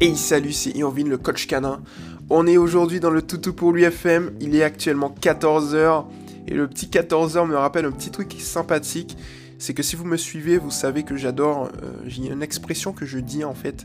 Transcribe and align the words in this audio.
Hey 0.00 0.16
salut, 0.16 0.52
c'est 0.52 0.70
Irvine 0.70 1.08
le 1.08 1.18
coach 1.18 1.46
canin. 1.46 1.80
On 2.28 2.48
est 2.48 2.56
aujourd'hui 2.56 2.98
dans 2.98 3.10
le 3.10 3.22
Toutou 3.22 3.52
pour 3.52 3.72
l'UFM, 3.72 4.32
il 4.40 4.56
est 4.56 4.64
actuellement 4.64 5.14
14h 5.20 6.06
et 6.48 6.54
le 6.54 6.66
petit 6.66 6.86
14h 6.86 7.46
me 7.46 7.56
rappelle 7.56 7.84
un 7.84 7.92
petit 7.92 8.10
truc 8.10 8.34
sympathique, 8.40 9.16
c'est 9.56 9.72
que 9.72 9.84
si 9.84 9.94
vous 9.94 10.04
me 10.04 10.16
suivez, 10.16 10.58
vous 10.58 10.72
savez 10.72 11.04
que 11.04 11.16
j'adore, 11.16 11.68
euh, 11.84 11.92
j'ai 12.06 12.26
une 12.26 12.42
expression 12.42 12.92
que 12.92 13.06
je 13.06 13.20
dis 13.20 13.44
en 13.44 13.54
fait, 13.54 13.84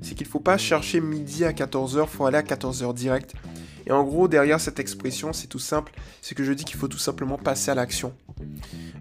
c'est 0.00 0.14
qu'il 0.14 0.28
faut 0.28 0.38
pas 0.38 0.58
chercher 0.58 1.00
midi 1.00 1.44
à 1.44 1.50
14h, 1.50 2.06
faut 2.06 2.24
aller 2.24 2.38
à 2.38 2.42
14h 2.42 2.94
direct. 2.94 3.34
Et 3.88 3.90
en 3.90 4.04
gros, 4.04 4.28
derrière 4.28 4.60
cette 4.60 4.78
expression, 4.78 5.32
c'est 5.32 5.48
tout 5.48 5.58
simple, 5.58 5.92
c'est 6.22 6.36
que 6.36 6.44
je 6.44 6.52
dis 6.52 6.64
qu'il 6.64 6.76
faut 6.76 6.88
tout 6.88 6.98
simplement 6.98 7.36
passer 7.36 7.72
à 7.72 7.74
l'action. 7.74 8.12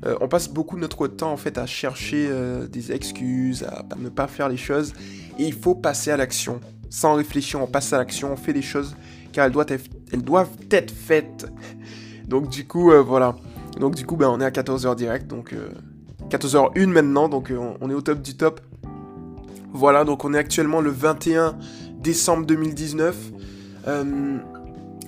Euh, 0.05 0.15
on 0.21 0.27
passe 0.27 0.49
beaucoup 0.49 0.75
de 0.75 0.81
notre 0.81 1.07
temps 1.07 1.31
en 1.31 1.37
fait 1.37 1.57
à 1.57 1.65
chercher 1.65 2.27
euh, 2.29 2.67
des 2.67 2.91
excuses, 2.91 3.63
à, 3.63 3.83
ne 3.97 4.09
pas 4.09 4.27
faire 4.27 4.49
les 4.49 4.57
choses, 4.57 4.93
et 5.39 5.43
il 5.45 5.53
faut 5.53 5.75
passer 5.75 6.11
à 6.11 6.17
l'action. 6.17 6.59
Sans 6.89 7.15
réfléchir, 7.15 7.61
on 7.61 7.67
passe 7.67 7.91
à 7.93 7.97
l'action, 7.97 8.31
on 8.33 8.37
fait 8.37 8.53
les 8.53 8.61
choses 8.61 8.95
car 9.33 9.45
elles 9.45 9.51
doivent 9.51 10.49
être, 10.71 10.91
faites. 10.91 11.47
Donc 12.27 12.49
du 12.49 12.65
coup, 12.65 12.91
euh, 12.91 13.01
voilà. 13.01 13.35
Donc 13.79 13.95
du 13.95 14.05
coup, 14.05 14.15
ben, 14.15 14.29
on 14.29 14.39
est 14.39 14.45
à 14.45 14.49
14h 14.49 14.95
direct, 14.95 15.27
donc 15.27 15.53
14h01 16.31 16.87
maintenant, 16.87 17.29
donc 17.29 17.53
on 17.79 17.89
est 17.91 17.93
au 17.93 18.01
top 18.01 18.23
du 18.23 18.35
top. 18.35 18.59
Voilà, 19.71 20.03
donc 20.03 20.25
on 20.25 20.33
est 20.33 20.37
actuellement 20.39 20.81
le 20.81 20.89
21 20.89 21.55
décembre 21.99 22.47
2019. 22.47 23.15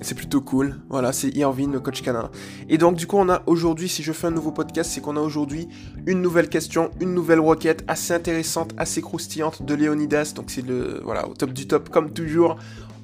C'est 0.02 0.14
plutôt 0.14 0.40
cool. 0.40 0.76
Voilà, 0.88 1.12
c'est 1.12 1.28
Irvine, 1.36 1.72
le 1.72 1.80
coach 1.80 2.02
canin. 2.02 2.30
Et 2.68 2.78
donc, 2.78 2.96
du 2.96 3.06
coup, 3.06 3.16
on 3.18 3.28
a 3.28 3.42
aujourd'hui, 3.46 3.88
si 3.88 4.02
je 4.02 4.12
fais 4.12 4.28
un 4.28 4.30
nouveau 4.30 4.50
podcast, 4.50 4.90
c'est 4.90 5.02
qu'on 5.02 5.16
a 5.16 5.20
aujourd'hui 5.20 5.68
une 6.06 6.22
nouvelle 6.22 6.48
question, 6.48 6.90
une 7.00 7.12
nouvelle 7.12 7.40
requête 7.40 7.84
assez 7.86 8.14
intéressante, 8.14 8.72
assez 8.78 9.02
croustillante 9.02 9.62
de 9.62 9.74
Léonidas. 9.74 10.32
Donc, 10.34 10.46
c'est 10.50 10.66
le, 10.66 11.02
voilà, 11.04 11.28
au 11.28 11.34
top 11.34 11.52
du 11.52 11.66
top, 11.66 11.90
comme 11.90 12.12
toujours. 12.12 12.56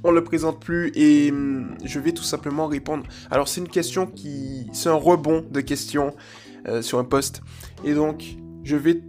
On 0.05 0.11
le 0.11 0.25
présente 0.25 0.61
plus 0.61 0.93
et 0.95 1.31
hum, 1.31 1.77
je 1.85 1.99
vais 1.99 2.13
tout 2.13 2.23
simplement 2.23 2.67
répondre. 2.67 3.05
Alors, 3.31 3.47
c'est 3.49 3.61
une 3.61 3.69
question 3.69 4.07
qui, 4.07 4.67
c'est 4.73 4.89
un 4.89 4.95
rebond 4.95 5.45
de 5.51 5.61
questions 5.61 6.15
euh, 6.69 6.81
sur 6.81 6.99
un 6.99 7.05
post. 7.05 7.43
Et 7.85 7.93
donc, 7.93 8.37
je 8.65 8.77
vais, 8.77 9.03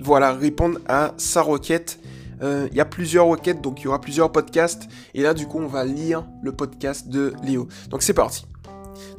voilà, 0.00 0.32
répondre 0.32 0.78
à 0.88 1.12
sa 1.18 1.42
requête 1.42 2.00
euh, 2.42 2.68
il 2.70 2.76
y 2.76 2.80
a 2.80 2.84
plusieurs 2.84 3.26
requêtes, 3.26 3.60
donc 3.60 3.80
il 3.80 3.84
y 3.84 3.88
aura 3.88 4.00
plusieurs 4.00 4.32
podcasts. 4.32 4.88
Et 5.14 5.22
là, 5.22 5.34
du 5.34 5.46
coup, 5.46 5.58
on 5.58 5.66
va 5.66 5.84
lire 5.84 6.26
le 6.42 6.52
podcast 6.52 7.08
de 7.08 7.32
Léo. 7.42 7.68
Donc 7.90 8.02
c'est 8.02 8.14
parti. 8.14 8.46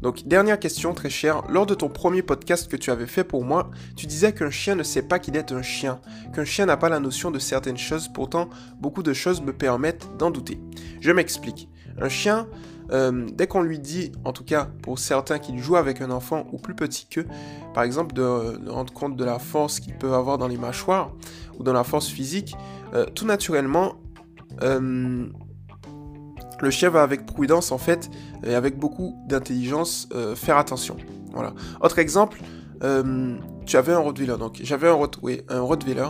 Donc, 0.02 0.28
dernière 0.28 0.60
question 0.60 0.94
très 0.94 1.10
chère. 1.10 1.44
Lors 1.50 1.66
de 1.66 1.74
ton 1.74 1.90
premier 1.90 2.22
podcast 2.22 2.70
que 2.70 2.76
tu 2.76 2.92
avais 2.92 3.08
fait 3.08 3.24
pour 3.24 3.44
moi, 3.44 3.70
tu 3.96 4.08
disais 4.08 4.34
qu'un 4.34 4.50
chien 4.50 4.76
ne 4.76 4.84
sait 4.84 5.02
pas 5.02 5.20
qu'il 5.20 5.36
est 5.36 5.52
un 5.52 5.62
chien, 5.62 6.00
qu'un 6.34 6.46
chien 6.46 6.66
n'a 6.66 6.78
pas 6.78 6.90
la 6.90 7.00
notion 7.00 7.32
de 7.32 7.40
certaines 7.40 7.78
choses, 7.78 8.08
pourtant, 8.08 8.50
beaucoup 8.80 9.04
de 9.04 9.14
choses 9.14 9.42
me 9.42 9.54
permettent 9.54 10.08
d'en 10.18 10.32
douter. 10.32 10.60
Je 11.02 11.12
m'explique. 11.12 11.70
Un 12.02 12.10
chien, 12.10 12.48
euh, 12.92 13.28
dès 13.34 13.48
qu'on 13.48 13.62
lui 13.62 13.80
dit, 13.80 14.12
en 14.26 14.34
tout 14.34 14.44
cas 14.44 14.68
pour 14.82 15.00
certains, 15.00 15.40
qu'il 15.40 15.60
joue 15.60 15.76
avec 15.76 16.02
un 16.02 16.12
enfant 16.12 16.48
ou 16.52 16.58
plus 16.58 16.76
petit 16.76 17.08
qu'eux, 17.08 17.26
par 17.74 17.84
exemple 17.84 18.14
de, 18.14 18.70
rendre 18.70 18.94
compte 18.94 19.16
de 19.16 19.24
la 19.24 19.40
force 19.40 19.80
qu'il 19.80 19.96
peut 19.96 20.14
avoir 20.14 20.38
dans 20.38 20.48
les 20.48 20.58
mâchoires 20.58 21.12
ou 21.58 21.64
dans 21.64 21.74
la 21.74 21.84
force 21.84 22.08
physique, 22.08 22.56
euh, 22.94 23.06
tout 23.06 23.26
naturellement, 23.26 23.96
euh, 24.64 25.28
le 26.62 26.70
chien 26.72 26.90
va 26.90 27.04
avec 27.04 27.26
prudence 27.26 27.72
en 27.72 27.78
fait 27.78 28.10
et 28.44 28.54
avec 28.56 28.78
beaucoup 28.78 29.16
d'intelligence 29.28 30.10
faire 30.36 30.58
attention. 30.58 30.98
Voilà. 31.32 31.54
Autre 31.80 32.00
exemple, 32.00 32.42
tu 33.70 33.78
avais 33.78 33.94
un 33.94 34.00
Rottweiler. 34.00 34.36
Donc 34.38 34.60
j'avais 34.64 34.90
un, 34.90 35.00
un 35.50 35.62
Rottweiler 35.62 36.10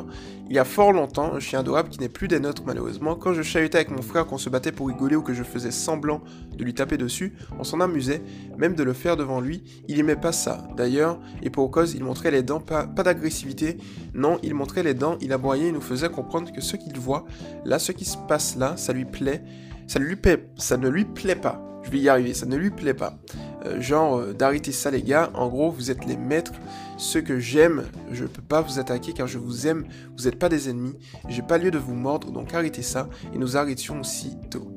il 0.49 0.55
y 0.55 0.59
a 0.59 0.65
fort 0.65 0.91
longtemps, 0.91 1.33
un 1.35 1.39
chien 1.39 1.59
adorable 1.59 1.89
qui 1.89 1.99
n'est 1.99 2.09
plus 2.09 2.27
des 2.27 2.39
nôtres 2.39 2.63
malheureusement. 2.65 3.13
Quand 3.13 3.33
je 3.33 3.43
chahutais 3.43 3.77
avec 3.77 3.91
mon 3.91 4.01
frère, 4.01 4.25
qu'on 4.25 4.39
se 4.39 4.49
battait 4.49 4.71
pour 4.71 4.87
rigoler 4.87 5.15
ou 5.15 5.21
que 5.21 5.33
je 5.33 5.43
faisais 5.43 5.69
semblant 5.69 6.21
de 6.57 6.63
lui 6.63 6.73
taper 6.73 6.97
dessus, 6.97 7.33
on 7.59 7.63
s'en 7.63 7.79
amusait, 7.81 8.23
même 8.57 8.73
de 8.73 8.81
le 8.81 8.93
faire 8.93 9.15
devant 9.15 9.41
lui. 9.41 9.63
Il 9.87 9.99
aimait 9.99 10.15
pas 10.15 10.31
ça. 10.31 10.67
D'ailleurs, 10.75 11.19
et 11.43 11.51
pour 11.51 11.69
cause, 11.69 11.93
il 11.93 12.03
montrait 12.03 12.31
les 12.31 12.41
dents, 12.41 12.59
pas, 12.59 12.87
pas 12.87 13.03
d'agressivité. 13.03 13.77
Non, 14.15 14.39
il 14.41 14.55
montrait 14.55 14.81
les 14.81 14.95
dents, 14.95 15.17
il 15.21 15.33
aboyait 15.33 15.67
et 15.67 15.71
nous 15.71 15.81
faisait 15.81 16.09
comprendre 16.09 16.51
que 16.51 16.61
ce 16.61 16.77
qu'il 16.77 16.97
voit, 16.97 17.25
là, 17.63 17.77
ce 17.77 17.91
qui 17.91 18.05
se 18.05 18.17
passe 18.27 18.55
là, 18.55 18.75
ça 18.75 18.91
lui 18.91 19.05
plaît. 19.05 19.43
Ça, 19.85 19.99
lui 19.99 20.15
plaît, 20.15 20.49
ça 20.57 20.77
ne 20.77 20.89
lui 20.89 21.05
plaît 21.05 21.35
pas. 21.35 21.61
Je 21.83 21.91
vais 21.91 21.99
y 21.99 22.09
arriver, 22.09 22.33
ça 22.33 22.47
ne 22.47 22.55
lui 22.55 22.71
plaît 22.71 22.93
pas. 22.95 23.19
Euh, 23.65 23.79
genre, 23.81 24.17
euh, 24.17 24.33
d'arrêter 24.33 24.71
ça 24.71 24.89
les 24.89 25.03
gars, 25.03 25.29
en 25.33 25.47
gros, 25.47 25.71
vous 25.71 25.91
êtes 25.91 26.05
les 26.05 26.17
maîtres 26.17 26.53
ce 26.99 27.17
que 27.17 27.39
j'aime, 27.39 27.85
je 28.11 28.23
ne 28.23 28.27
peux 28.27 28.41
pas 28.41 28.61
vous 28.61 28.77
attaquer 28.77 29.13
car 29.13 29.25
je 29.25 29.39
vous 29.39 29.67
aime, 29.67 29.85
vous 30.17 30.25
n'êtes 30.25 30.37
pas 30.37 30.49
des 30.49 30.69
ennemis, 30.69 30.97
j'ai 31.29 31.41
pas 31.41 31.57
lieu 31.57 31.71
de 31.71 31.77
vous 31.77 31.95
mordre, 31.95 32.29
donc 32.31 32.53
arrêtez 32.53 32.81
ça, 32.81 33.07
et 33.33 33.37
nous 33.37 33.55
arrêtions 33.55 34.01
aussitôt. 34.01 34.67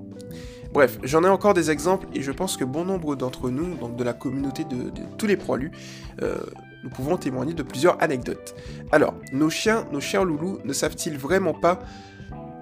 Bref, 0.73 0.99
j'en 1.03 1.25
ai 1.25 1.29
encore 1.29 1.53
des 1.53 1.71
exemples, 1.71 2.07
et 2.15 2.23
je 2.23 2.31
pense 2.31 2.57
que 2.57 2.65
bon 2.65 2.85
nombre 2.85 3.17
d'entre 3.17 3.51
nous, 3.51 3.75
donc 3.75 3.97
de 3.97 4.05
la 4.05 4.13
communauté 4.13 4.65
de, 4.65 4.91
tous 5.19 5.27
les 5.27 5.37
poilus, 5.37 5.73
euh, 6.23 6.39
nous 6.85 6.91
pouvons 6.91 7.17
témoigner 7.17 7.55
de 7.55 7.63
plusieurs 7.63 8.01
anecdotes. 8.01 8.55
Alors, 8.93 9.15
nos 9.33 9.51
chiens, 9.51 9.85
nos 9.93 10.01
chers 10.01 10.25
loulous, 10.25 10.61
ne 10.65 10.73
savent-ils 10.73 11.19
vraiment 11.19 11.55
pas 11.55 11.81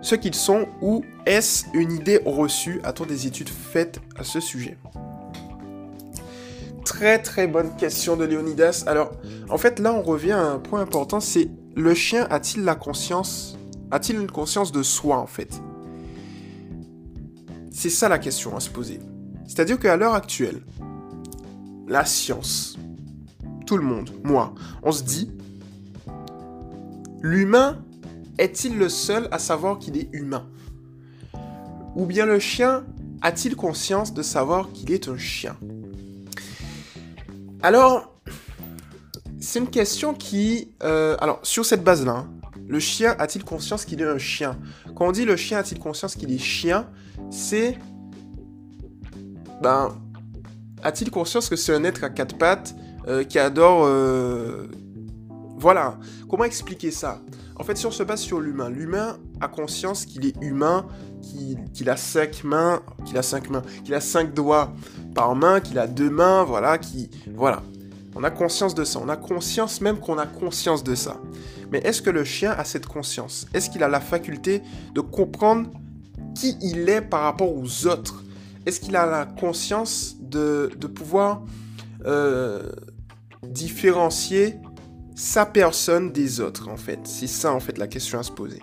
ce 0.00 0.14
qu'ils 0.14 0.34
sont, 0.34 0.66
ou 0.80 1.04
est-ce 1.26 1.66
une 1.74 1.92
idée 1.92 2.20
reçue? 2.24 2.80
A-t-on 2.82 3.04
des 3.04 3.26
études 3.26 3.50
faites 3.50 4.00
à 4.16 4.24
ce 4.24 4.40
sujet? 4.40 4.78
Très 6.90 7.22
très 7.22 7.46
bonne 7.46 7.76
question 7.76 8.16
de 8.16 8.24
Léonidas. 8.24 8.82
Alors, 8.88 9.12
en 9.48 9.58
fait, 9.58 9.78
là, 9.78 9.94
on 9.94 10.02
revient 10.02 10.32
à 10.32 10.44
un 10.44 10.58
point 10.58 10.80
important, 10.80 11.20
c'est 11.20 11.48
le 11.76 11.94
chien 11.94 12.26
a-t-il 12.30 12.64
la 12.64 12.74
conscience 12.74 13.56
A-t-il 13.92 14.18
une 14.18 14.30
conscience 14.30 14.72
de 14.72 14.82
soi, 14.82 15.16
en 15.18 15.28
fait? 15.28 15.62
C'est 17.70 17.90
ça 17.90 18.08
la 18.08 18.18
question 18.18 18.56
à 18.56 18.60
se 18.60 18.68
poser. 18.68 18.98
C'est-à-dire 19.46 19.78
qu'à 19.78 19.96
l'heure 19.96 20.14
actuelle, 20.14 20.62
la 21.86 22.04
science, 22.04 22.76
tout 23.66 23.76
le 23.76 23.84
monde, 23.84 24.10
moi, 24.24 24.52
on 24.82 24.90
se 24.90 25.04
dit, 25.04 25.30
l'humain 27.22 27.84
est-il 28.36 28.76
le 28.76 28.88
seul 28.88 29.28
à 29.30 29.38
savoir 29.38 29.78
qu'il 29.78 29.96
est 29.96 30.08
humain? 30.12 30.48
Ou 31.94 32.04
bien 32.04 32.26
le 32.26 32.40
chien 32.40 32.84
a-t-il 33.22 33.54
conscience 33.54 34.12
de 34.12 34.22
savoir 34.22 34.72
qu'il 34.72 34.90
est 34.90 35.06
un 35.06 35.16
chien? 35.16 35.56
Alors, 37.62 38.14
c'est 39.40 39.58
une 39.58 39.70
question 39.70 40.14
qui... 40.14 40.74
Euh, 40.82 41.16
alors, 41.20 41.40
sur 41.42 41.64
cette 41.64 41.82
base-là, 41.82 42.26
le 42.68 42.78
chien 42.78 43.14
a-t-il 43.18 43.44
conscience 43.44 43.84
qu'il 43.84 44.00
est 44.00 44.08
un 44.08 44.18
chien? 44.18 44.58
Quand 44.94 45.08
on 45.08 45.12
dit 45.12 45.24
le 45.24 45.36
chien 45.36 45.58
a-t-il 45.58 45.80
conscience 45.80 46.14
qu'il 46.14 46.32
est 46.32 46.38
chien, 46.38 46.88
c'est... 47.30 47.78
Ben... 49.62 49.96
A-t-il 50.82 51.10
conscience 51.10 51.50
que 51.50 51.56
c'est 51.56 51.74
un 51.74 51.84
être 51.84 52.04
à 52.04 52.10
quatre 52.10 52.38
pattes 52.38 52.74
euh, 53.08 53.24
qui 53.24 53.38
adore... 53.38 53.84
Euh, 53.84 54.68
voilà. 55.60 55.98
Comment 56.28 56.44
expliquer 56.44 56.90
ça? 56.90 57.20
En 57.56 57.62
fait, 57.62 57.76
si 57.76 57.84
on 57.84 57.90
se 57.90 58.02
base 58.02 58.20
sur 58.20 58.40
l'humain, 58.40 58.70
l'humain 58.70 59.18
a 59.40 59.48
conscience 59.48 60.06
qu'il 60.06 60.24
est 60.24 60.34
humain, 60.40 60.86
qu'il 61.74 61.90
a 61.90 61.96
cinq 61.98 62.42
mains, 62.44 62.80
qu'il 63.04 63.18
a 63.18 63.22
cinq 63.22 63.50
mains, 63.50 63.62
qu'il 63.84 63.92
a 63.92 64.00
cinq 64.00 64.32
doigts, 64.32 64.72
par 65.14 65.36
main, 65.36 65.60
qu'il 65.60 65.78
a 65.78 65.86
deux 65.86 66.08
mains, 66.08 66.44
voilà, 66.44 66.78
qui... 66.78 67.10
Voilà. 67.34 67.62
On 68.14 68.24
a 68.24 68.30
conscience 68.30 68.74
de 68.74 68.84
ça. 68.84 68.98
On 69.00 69.08
a 69.10 69.16
conscience 69.16 69.82
même 69.82 70.00
qu'on 70.00 70.18
a 70.18 70.26
conscience 70.26 70.82
de 70.82 70.94
ça. 70.94 71.20
Mais 71.70 71.78
est-ce 71.80 72.00
que 72.00 72.10
le 72.10 72.24
chien 72.24 72.52
a 72.52 72.64
cette 72.64 72.86
conscience? 72.86 73.46
Est-ce 73.52 73.68
qu'il 73.68 73.82
a 73.82 73.88
la 73.88 74.00
faculté 74.00 74.62
de 74.94 75.00
comprendre 75.02 75.70
qui 76.34 76.56
il 76.62 76.88
est 76.88 77.02
par 77.02 77.22
rapport 77.22 77.54
aux 77.54 77.86
autres? 77.86 78.24
Est-ce 78.66 78.80
qu'il 78.80 78.96
a 78.96 79.06
la 79.06 79.26
conscience 79.26 80.16
de, 80.20 80.70
de 80.78 80.86
pouvoir 80.86 81.42
euh, 82.06 82.72
différencier 83.46 84.56
sa 85.20 85.44
personne 85.44 86.12
des 86.12 86.40
autres, 86.40 86.68
en 86.70 86.78
fait 86.78 87.00
C'est 87.04 87.26
ça, 87.26 87.52
en 87.52 87.60
fait, 87.60 87.76
la 87.76 87.86
question 87.86 88.18
à 88.18 88.22
se 88.22 88.32
poser. 88.32 88.60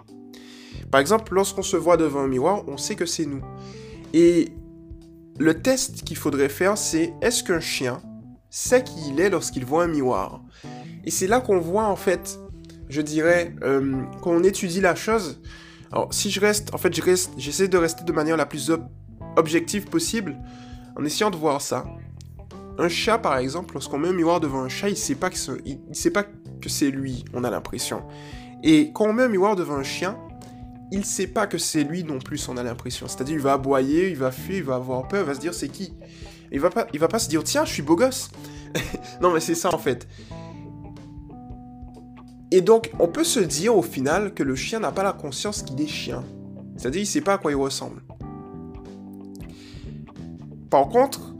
Par 0.89 0.99
exemple, 0.99 1.35
lorsqu'on 1.35 1.61
se 1.61 1.77
voit 1.77 1.97
devant 1.97 2.21
un 2.21 2.27
miroir, 2.27 2.63
on 2.67 2.77
sait 2.77 2.95
que 2.95 3.05
c'est 3.05 3.27
nous. 3.27 3.43
Et 4.13 4.49
le 5.37 5.61
test 5.61 6.03
qu'il 6.03 6.17
faudrait 6.17 6.49
faire, 6.49 6.75
c'est 6.75 7.13
est-ce 7.21 7.43
qu'un 7.43 7.59
chien 7.59 8.01
sait 8.49 8.83
qui 8.83 8.95
il 9.09 9.19
est 9.19 9.29
lorsqu'il 9.29 9.65
voit 9.65 9.83
un 9.83 9.87
miroir? 9.87 10.41
Et 11.05 11.11
c'est 11.11 11.27
là 11.27 11.41
qu'on 11.41 11.59
voit 11.59 11.85
en 11.85 11.95
fait, 11.95 12.39
je 12.89 13.01
dirais, 13.01 13.53
euh, 13.61 14.01
quand 14.23 14.31
on 14.31 14.43
étudie 14.43 14.81
la 14.81 14.95
chose. 14.95 15.39
Alors 15.91 16.11
si 16.11 16.31
je 16.31 16.39
reste, 16.39 16.73
en 16.73 16.79
fait, 16.79 16.91
j'essaie 17.37 17.67
de 17.67 17.77
rester 17.77 18.03
de 18.03 18.11
manière 18.11 18.35
la 18.35 18.47
plus 18.47 18.71
objective 19.35 19.85
possible, 19.85 20.35
en 20.97 21.05
essayant 21.05 21.29
de 21.29 21.37
voir 21.37 21.61
ça. 21.61 21.85
Un 22.79 22.89
chat, 22.89 23.19
par 23.19 23.37
exemple, 23.37 23.75
lorsqu'on 23.75 23.99
met 23.99 24.07
un 24.07 24.13
miroir 24.13 24.39
devant 24.39 24.61
un 24.61 24.69
chat, 24.69 24.89
il 24.89 24.97
sait 24.97 25.15
pas 25.15 25.29
que 25.29 25.37
sait 25.37 26.11
pas 26.11 26.25
que 26.59 26.69
c'est 26.69 26.91
lui. 26.91 27.25
On 27.33 27.43
a 27.43 27.49
l'impression. 27.49 28.03
Et 28.63 28.91
quand 28.93 29.05
on 29.05 29.13
met 29.13 29.23
un 29.23 29.27
miroir 29.27 29.55
devant 29.55 29.75
un 29.75 29.83
chien, 29.83 30.17
il 30.91 31.05
sait 31.05 31.27
pas 31.27 31.47
que 31.47 31.57
c'est 31.57 31.83
lui 31.83 32.03
non 32.03 32.19
plus, 32.19 32.47
on 32.49 32.57
a 32.57 32.63
l'impression. 32.63 33.07
C'est-à-dire, 33.07 33.35
il 33.35 33.41
va 33.41 33.53
aboyer, 33.53 34.09
il 34.09 34.15
va 34.15 34.31
fuir, 34.31 34.57
il 34.57 34.63
va 34.63 34.75
avoir 34.75 35.07
peur, 35.07 35.23
il 35.23 35.27
va 35.27 35.35
se 35.35 35.39
dire 35.39 35.53
c'est 35.53 35.69
qui? 35.69 35.93
Il 36.51 36.59
va 36.59 36.69
pas, 36.69 36.87
il 36.93 36.99
va 36.99 37.07
pas 37.07 37.19
se 37.19 37.29
dire 37.29 37.43
tiens, 37.43 37.65
je 37.65 37.73
suis 37.73 37.81
beau 37.83 37.95
gosse. 37.95 38.31
non, 39.21 39.31
mais 39.31 39.39
c'est 39.39 39.55
ça 39.55 39.73
en 39.73 39.77
fait. 39.77 40.07
Et 42.51 42.61
donc, 42.61 42.91
on 42.99 43.07
peut 43.07 43.25
se 43.25 43.41
dire 43.41 43.75
au 43.75 43.81
final 43.81 44.33
que 44.33 44.43
le 44.43 44.55
chien 44.55 44.79
n'a 44.79 44.91
pas 44.91 45.03
la 45.03 45.11
conscience 45.11 45.61
qu'il 45.61 45.79
est 45.81 45.87
chien. 45.87 46.23
C'est-à-dire, 46.77 47.01
il 47.01 47.07
sait 47.07 47.21
pas 47.21 47.33
à 47.33 47.37
quoi 47.37 47.51
il 47.51 47.55
ressemble. 47.55 48.01
Par 50.69 50.87
contre, 50.87 51.33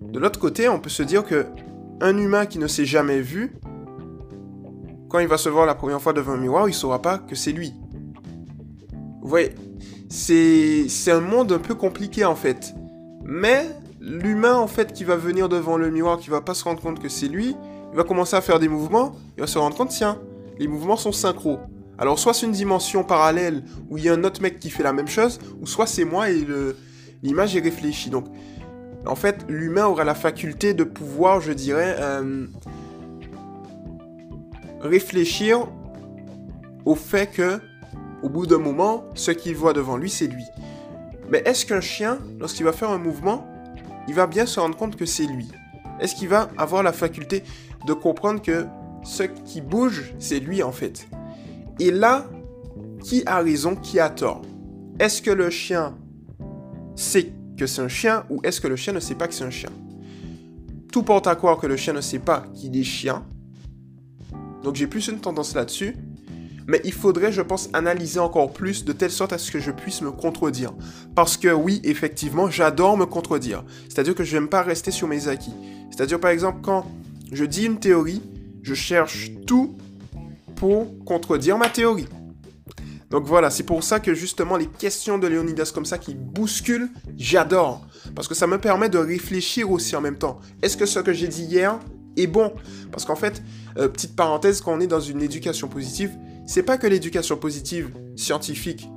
de 0.00 0.18
l'autre 0.18 0.38
côté, 0.38 0.68
on 0.68 0.80
peut 0.80 0.90
se 0.90 1.02
dire 1.02 1.24
que 1.24 1.46
un 2.00 2.16
humain 2.16 2.46
qui 2.46 2.58
ne 2.58 2.66
s'est 2.66 2.86
jamais 2.86 3.20
vu, 3.20 3.52
quand 5.10 5.18
il 5.18 5.26
va 5.26 5.36
se 5.36 5.48
voir 5.48 5.66
la 5.66 5.74
première 5.74 6.00
fois 6.00 6.12
devant 6.12 6.32
un 6.32 6.36
miroir, 6.38 6.68
il 6.68 6.72
saura 6.72 7.02
pas 7.02 7.18
que 7.18 7.34
c'est 7.34 7.52
lui. 7.52 7.74
Vous 9.20 9.28
voyez, 9.28 9.54
c'est 10.08 11.10
un 11.10 11.20
monde 11.20 11.52
un 11.52 11.58
peu 11.58 11.74
compliqué 11.74 12.24
en 12.24 12.36
fait. 12.36 12.74
Mais 13.24 13.66
l'humain 14.00 14.56
en 14.56 14.68
fait 14.68 14.92
qui 14.92 15.04
va 15.04 15.16
venir 15.16 15.48
devant 15.48 15.76
le 15.76 15.90
miroir, 15.90 16.18
qui 16.18 16.30
va 16.30 16.40
pas 16.40 16.54
se 16.54 16.64
rendre 16.64 16.80
compte 16.80 17.00
que 17.00 17.08
c'est 17.08 17.28
lui, 17.28 17.56
il 17.92 17.96
va 17.96 18.04
commencer 18.04 18.36
à 18.36 18.40
faire 18.40 18.60
des 18.60 18.68
mouvements, 18.68 19.12
il 19.36 19.40
va 19.40 19.46
se 19.48 19.58
rendre 19.58 19.76
compte, 19.76 19.90
tiens, 19.90 20.18
les 20.58 20.68
mouvements 20.68 20.96
sont 20.96 21.12
synchro. 21.12 21.58
Alors 21.98 22.18
soit 22.18 22.32
c'est 22.32 22.46
une 22.46 22.52
dimension 22.52 23.02
parallèle 23.02 23.64
où 23.90 23.98
il 23.98 24.04
y 24.04 24.08
a 24.08 24.14
un 24.14 24.24
autre 24.24 24.40
mec 24.40 24.60
qui 24.60 24.70
fait 24.70 24.84
la 24.84 24.92
même 24.92 25.08
chose, 25.08 25.40
ou 25.60 25.66
soit 25.66 25.86
c'est 25.86 26.04
moi 26.04 26.30
et 26.30 26.46
l'image 27.22 27.56
est 27.56 27.60
réfléchie. 27.60 28.10
Donc 28.10 28.26
en 29.06 29.16
fait, 29.16 29.44
l'humain 29.48 29.86
aura 29.86 30.04
la 30.04 30.14
faculté 30.14 30.72
de 30.72 30.84
pouvoir, 30.84 31.40
je 31.40 31.52
dirais, 31.52 31.96
euh, 31.98 32.46
réfléchir 34.80 35.66
au 36.84 36.94
fait 36.94 37.26
que, 37.26 37.60
au 38.22 38.28
bout 38.28 38.46
d'un 38.46 38.58
moment, 38.58 39.04
ce 39.14 39.30
qu'il 39.30 39.54
voit 39.54 39.72
devant 39.72 39.96
lui, 39.96 40.10
c'est 40.10 40.26
lui. 40.26 40.44
Mais 41.30 41.42
est-ce 41.44 41.64
qu'un 41.64 41.80
chien, 41.80 42.18
lorsqu'il 42.38 42.64
va 42.64 42.72
faire 42.72 42.90
un 42.90 42.98
mouvement, 42.98 43.46
il 44.08 44.14
va 44.14 44.26
bien 44.26 44.46
se 44.46 44.58
rendre 44.58 44.76
compte 44.76 44.96
que 44.96 45.06
c'est 45.06 45.26
lui? 45.26 45.48
Est-ce 46.00 46.14
qu'il 46.14 46.28
va 46.28 46.50
avoir 46.56 46.82
la 46.82 46.92
faculté 46.92 47.44
de 47.86 47.92
comprendre 47.92 48.42
que 48.42 48.66
ce 49.04 49.22
qui 49.22 49.60
bouge, 49.60 50.14
c'est 50.18 50.40
lui 50.40 50.62
en 50.62 50.72
fait? 50.72 51.06
Et 51.78 51.90
là, 51.90 52.26
qui 53.02 53.22
a 53.26 53.38
raison, 53.38 53.76
qui 53.76 54.00
a 54.00 54.10
tort? 54.10 54.42
Est-ce 54.98 55.22
que 55.22 55.30
le 55.30 55.50
chien 55.50 55.94
sait 56.96 57.32
que 57.56 57.66
c'est 57.66 57.82
un 57.82 57.88
chien 57.88 58.24
ou 58.30 58.40
est-ce 58.42 58.60
que 58.60 58.68
le 58.68 58.76
chien 58.76 58.92
ne 58.92 59.00
sait 59.00 59.14
pas 59.14 59.28
que 59.28 59.34
c'est 59.34 59.44
un 59.44 59.50
chien? 59.50 59.70
Tout 60.92 61.02
porte 61.02 61.26
à 61.26 61.36
croire 61.36 61.58
que 61.58 61.66
le 61.66 61.76
chien 61.76 61.92
ne 61.92 62.00
sait 62.00 62.18
pas 62.18 62.44
qu'il 62.54 62.76
est 62.76 62.82
chien. 62.82 63.24
Donc 64.62 64.76
j'ai 64.76 64.86
plus 64.86 65.08
une 65.08 65.20
tendance 65.20 65.54
là-dessus. 65.54 65.96
Mais 66.66 66.80
il 66.84 66.92
faudrait, 66.92 67.32
je 67.32 67.42
pense, 67.42 67.68
analyser 67.72 68.20
encore 68.20 68.52
plus 68.52 68.84
de 68.84 68.92
telle 68.92 69.10
sorte 69.10 69.32
à 69.32 69.38
ce 69.38 69.50
que 69.50 69.58
je 69.58 69.72
puisse 69.72 70.02
me 70.02 70.12
contredire. 70.12 70.72
Parce 71.16 71.36
que 71.36 71.48
oui, 71.48 71.80
effectivement, 71.82 72.48
j'adore 72.48 72.96
me 72.96 73.06
contredire. 73.06 73.64
C'est-à-dire 73.88 74.14
que 74.14 74.22
je 74.22 74.36
n'aime 74.36 74.48
pas 74.48 74.62
rester 74.62 74.92
sur 74.92 75.08
mes 75.08 75.26
acquis. 75.26 75.54
C'est-à-dire, 75.90 76.20
par 76.20 76.30
exemple, 76.30 76.60
quand 76.62 76.86
je 77.32 77.44
dis 77.44 77.66
une 77.66 77.80
théorie, 77.80 78.22
je 78.62 78.74
cherche 78.74 79.32
tout 79.46 79.76
pour 80.54 80.86
contredire 81.04 81.58
ma 81.58 81.68
théorie. 81.68 82.06
Donc 83.10 83.24
voilà, 83.26 83.50
c'est 83.50 83.64
pour 83.64 83.82
ça 83.82 83.98
que 83.98 84.14
justement 84.14 84.56
les 84.56 84.66
questions 84.66 85.18
de 85.18 85.26
Léonidas 85.26 85.72
comme 85.74 85.84
ça 85.84 85.98
qui 85.98 86.14
bousculent, 86.14 86.90
j'adore. 87.16 87.84
Parce 88.14 88.28
que 88.28 88.34
ça 88.34 88.46
me 88.46 88.58
permet 88.58 88.88
de 88.88 88.98
réfléchir 88.98 89.70
aussi 89.70 89.96
en 89.96 90.00
même 90.00 90.18
temps. 90.18 90.38
Est-ce 90.62 90.76
que 90.76 90.86
ce 90.86 91.00
que 91.00 91.12
j'ai 91.12 91.26
dit 91.26 91.42
hier 91.42 91.80
est 92.16 92.28
bon? 92.28 92.52
Parce 92.92 93.04
qu'en 93.04 93.16
fait, 93.16 93.42
euh, 93.78 93.88
petite 93.88 94.16
parenthèse, 94.16 94.60
quand 94.60 94.72
on 94.74 94.80
est 94.80 94.86
dans 94.86 95.00
une 95.00 95.22
éducation 95.22 95.68
positive, 95.68 96.10
c'est 96.46 96.62
pas 96.62 96.78
que 96.78 96.86
l'éducation 96.86 97.36
positive 97.36 97.90
scientifique 98.16 98.88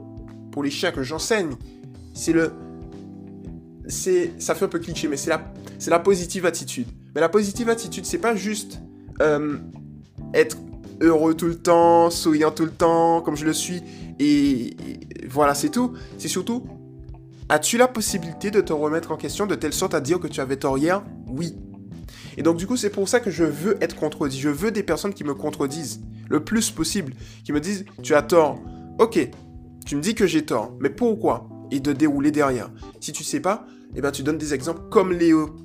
pour 0.52 0.64
les 0.64 0.72
chiens 0.72 0.92
que 0.92 1.04
j'enseigne, 1.04 1.56
c'est 2.14 2.34
le 2.34 2.52
c'est 3.88 4.31
ça 4.40 4.56
fait 4.56 4.64
un 4.64 4.70
peu 4.70 4.80
cliché 4.80 5.10
mais 5.10 5.18
c'est 5.18 5.30
la 5.30 5.54
c'est 5.78 5.92
la 5.92 6.00
positive 6.00 6.46
attitude. 6.46 6.88
Mais 7.14 7.22
la 7.22 7.30
positive 7.30 7.70
attitude, 7.70 8.06
c'est 8.06 8.18
pas 8.18 8.36
juste 8.36 8.80
euh, 9.22 9.58
être 10.34 10.58
heureux 11.02 11.36
tout 11.36 11.48
le 11.48 11.56
temps, 11.56 12.10
souriant 12.10 12.52
tout 12.52 12.66
le 12.66 12.72
temps, 12.72 13.22
comme 13.22 13.36
je 13.36 13.46
le 13.46 13.54
suis, 13.54 13.81
et, 14.20 14.75
voilà, 15.28 15.54
c'est 15.54 15.70
tout. 15.70 15.94
C'est 16.18 16.28
surtout, 16.28 16.64
as-tu 17.50 17.78
la 17.78 17.88
possibilité 17.88 18.52
de 18.52 18.62
te 18.62 18.74
remettre 18.74 19.12
en 19.12 19.18
question 19.18 19.46
de 19.46 19.56
telle 19.56 19.74
sorte 19.74 19.94
à 19.94 20.02
dire 20.02 20.20
que 20.20 20.28
tu 20.28 20.40
avais 20.40 20.58
tort 20.58 20.78
hier? 20.78 21.04
Oui. 21.28 21.56
Et 22.38 22.44
donc 22.44 22.58
du 22.58 22.68
coup, 22.68 22.78
c'est 22.78 22.90
pour 22.90 23.08
ça 23.08 23.20
que 23.20 23.32
je 23.32 23.44
veux 23.44 23.78
être 23.82 23.96
contredit. 23.96 24.40
Je 24.40 24.50
veux 24.50 24.72
des 24.72 24.84
personnes 24.84 25.14
qui 25.14 25.24
me 25.24 25.34
contredisent 25.34 26.02
le 26.30 26.44
plus 26.44 26.72
possible, 26.72 27.14
qui 27.44 27.54
me 27.54 27.60
disent, 27.60 27.86
tu 28.02 28.16
as 28.16 28.22
tort. 28.22 28.60
Ok, 29.00 29.20
tu 29.86 29.96
me 29.96 30.02
dis 30.02 30.16
que 30.16 30.28
j'ai 30.28 30.46
tort, 30.46 30.76
mais 30.80 30.90
pourquoi 30.90 31.50
Et 31.72 31.80
de 31.80 31.94
dérouler 31.94 32.32
derrière? 32.32 32.72
Si 33.00 33.12
tu 33.12 33.24
sais 33.24 33.40
pas, 33.40 33.66
eh 33.96 34.02
ben 34.02 34.12
tu 34.12 34.24
donnes 34.24 34.38
des 34.38 34.54
exemples 34.54 34.82
comme 34.90 35.12
Léo 35.12 35.56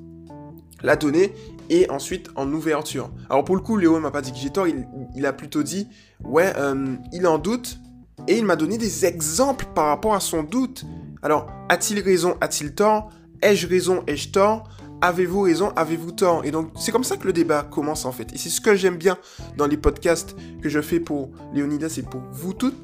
l'a 0.81 0.95
donné 0.95 1.33
et 1.69 1.89
ensuite 1.89 2.29
en 2.35 2.51
ouverture. 2.51 3.11
Alors 3.29 3.43
pour 3.43 3.55
le 3.55 3.61
coup, 3.61 3.77
Léo 3.77 3.99
m'a 3.99 4.11
pas 4.11 4.21
dit 4.21 4.31
que 4.31 4.37
j'ai 4.37 4.49
tort, 4.49 4.67
il, 4.67 5.25
a 5.25 5.33
plutôt 5.33 5.63
dit 5.63 5.87
ouais, 6.23 6.51
euh, 6.57 6.95
il 7.13 7.27
en 7.27 7.37
doute 7.37 7.79
et 8.27 8.37
il 8.37 8.45
m'a 8.45 8.55
donné 8.55 8.77
des 8.77 9.05
exemples 9.05 9.65
par 9.73 9.87
rapport 9.87 10.13
à 10.13 10.19
son 10.19 10.43
doute. 10.43 10.85
Alors, 11.21 11.47
a-t-il 11.69 11.99
raison, 12.01 12.37
a-t-il 12.41 12.73
tort? 12.73 13.11
Ai-je 13.41 13.67
raison, 13.67 14.03
ai-je 14.07 14.29
tort? 14.29 14.69
Avez-vous 15.01 15.41
raison, 15.41 15.69
avez-vous 15.77 16.11
tort? 16.11 16.43
Et 16.43 16.51
donc, 16.51 16.71
c'est 16.77 16.91
comme 16.91 17.05
ça 17.05 17.15
que 17.15 17.25
le 17.25 17.31
débat 17.31 17.63
commence 17.63 18.03
en 18.03 18.11
fait. 18.11 18.33
Et 18.33 18.37
c'est 18.37 18.49
ce 18.49 18.59
que 18.59 18.75
j'aime 18.75 18.97
bien 18.97 19.17
dans 19.55 19.65
les 19.65 19.77
podcasts 19.77 20.35
que 20.61 20.67
je 20.67 20.81
fais 20.81 20.99
pour 20.99 21.29
Léonidas 21.53 21.95
et 21.97 22.01
pour 22.01 22.21
vous 22.31 22.53
toutes 22.53 22.75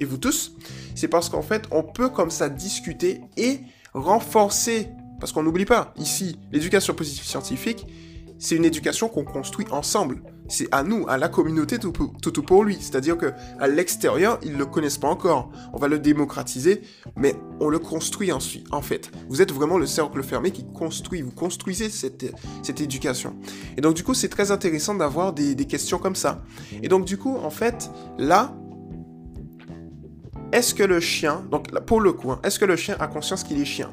et 0.00 0.06
vous 0.06 0.16
tous. 0.16 0.56
C'est 0.94 1.08
parce 1.08 1.28
qu'en 1.28 1.42
fait, 1.42 1.64
on 1.70 1.82
peut 1.82 2.08
comme 2.08 2.30
ça 2.30 2.48
discuter 2.48 3.20
et 3.36 3.60
renforcer. 3.92 4.88
Parce 5.20 5.32
qu'on 5.32 5.42
n'oublie 5.42 5.66
pas, 5.66 5.92
ici, 5.98 6.38
l'éducation 6.52 6.94
positive 6.94 7.24
scientifique, 7.24 7.86
c'est 8.38 8.54
une 8.54 8.64
éducation 8.64 9.08
qu'on 9.08 9.24
construit 9.24 9.66
ensemble. 9.70 10.22
C'est 10.48 10.68
à 10.72 10.82
nous, 10.82 11.06
à 11.08 11.18
la 11.18 11.28
communauté 11.28 11.78
tout, 11.78 11.92
pour 11.92 12.64
lui. 12.64 12.76
C'est-à-dire 12.80 13.16
que 13.16 13.32
à 13.58 13.68
l'extérieur, 13.68 14.38
ils 14.42 14.52
ne 14.52 14.58
le 14.58 14.66
connaissent 14.66 14.98
pas 14.98 15.08
encore. 15.08 15.50
On 15.72 15.78
va 15.78 15.88
le 15.88 15.98
démocratiser, 15.98 16.82
mais 17.16 17.36
on 17.60 17.68
le 17.68 17.78
construit 17.78 18.32
ensuite. 18.32 18.66
En 18.72 18.82
fait, 18.82 19.10
vous 19.28 19.42
êtes 19.42 19.52
vraiment 19.52 19.78
le 19.78 19.86
cercle 19.86 20.22
fermé 20.22 20.50
qui 20.50 20.64
construit. 20.64 21.22
Vous 21.22 21.32
construisez 21.32 21.90
cette, 21.90 22.34
cette 22.62 22.80
éducation. 22.80 23.36
Et 23.76 23.80
donc 23.80 23.94
du 23.94 24.04
coup, 24.04 24.14
c'est 24.14 24.28
très 24.28 24.50
intéressant 24.50 24.94
d'avoir 24.94 25.32
des, 25.32 25.54
des 25.54 25.66
questions 25.66 25.98
comme 25.98 26.16
ça. 26.16 26.42
Et 26.82 26.88
donc 26.88 27.04
du 27.04 27.18
coup, 27.18 27.36
en 27.36 27.50
fait, 27.50 27.90
là, 28.18 28.54
est-ce 30.52 30.74
que 30.74 30.82
le 30.82 30.98
chien, 30.98 31.44
donc 31.50 31.70
pour 31.80 32.00
le 32.00 32.12
coup, 32.12 32.32
hein, 32.32 32.40
est-ce 32.42 32.58
que 32.58 32.64
le 32.64 32.76
chien 32.76 32.96
a 33.00 33.06
conscience 33.06 33.44
qu'il 33.44 33.60
est 33.60 33.66
chien? 33.66 33.90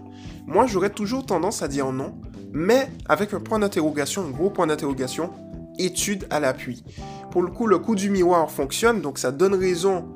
Moi, 0.48 0.68
j'aurais 0.68 0.90
toujours 0.90 1.26
tendance 1.26 1.62
à 1.62 1.68
dire 1.68 1.92
non, 1.92 2.16
mais 2.54 2.90
avec 3.10 3.34
un 3.34 3.42
point 3.42 3.60
d'interrogation, 3.60 4.24
un 4.24 4.30
gros 4.30 4.50
point 4.50 4.68
d'interrogation, 4.68 5.32
étude 5.78 6.28
à 6.30 6.40
l'appui. 6.40 6.84
Pour 7.32 7.42
le 7.42 7.52
coup, 7.52 7.68
le 7.68 7.80
coup 7.80 7.96
du 7.96 8.10
miroir 8.10 8.50
fonctionne, 8.50 9.02
donc 9.02 9.18
ça 9.18 9.32
donne 9.32 9.56
raison 9.56 10.08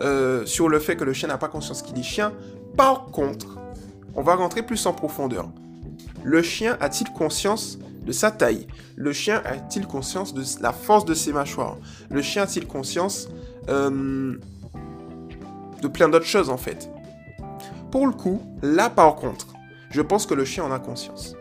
euh, 0.00 0.44
sur 0.46 0.68
le 0.68 0.78
fait 0.78 0.96
que 0.96 1.04
le 1.04 1.12
chien 1.12 1.28
n'a 1.28 1.38
pas 1.38 1.48
conscience 1.48 1.82
qu'il 1.82 1.98
est 1.98 2.02
chien. 2.02 2.32
Par 2.76 3.06
contre, 3.06 3.58
on 4.14 4.22
va 4.22 4.34
rentrer 4.34 4.62
plus 4.62 4.84
en 4.86 4.92
profondeur. 4.92 5.48
Le 6.24 6.42
chien 6.42 6.76
a-t-il 6.80 7.12
conscience 7.12 7.78
de 8.04 8.12
sa 8.12 8.30
taille? 8.30 8.66
Le 8.96 9.12
chien 9.12 9.42
a-t-il 9.44 9.86
conscience 9.86 10.34
de 10.34 10.42
la 10.60 10.72
force 10.72 11.04
de 11.04 11.14
ses 11.14 11.32
mâchoires? 11.32 11.76
Le 12.10 12.22
chien 12.22 12.42
a-t-il 12.42 12.66
conscience 12.66 13.28
euh, 13.68 14.36
de 15.82 15.88
plein 15.88 16.08
d'autres 16.08 16.26
choses 16.26 16.50
en 16.50 16.56
fait? 16.56 16.90
Pour 17.90 18.06
le 18.06 18.12
coup, 18.12 18.42
là 18.62 18.90
par 18.90 19.14
contre, 19.16 19.48
je 19.90 20.02
pense 20.02 20.26
que 20.26 20.34
le 20.34 20.44
chien 20.44 20.64
en 20.64 20.72
a 20.72 20.78
conscience. 20.78 21.36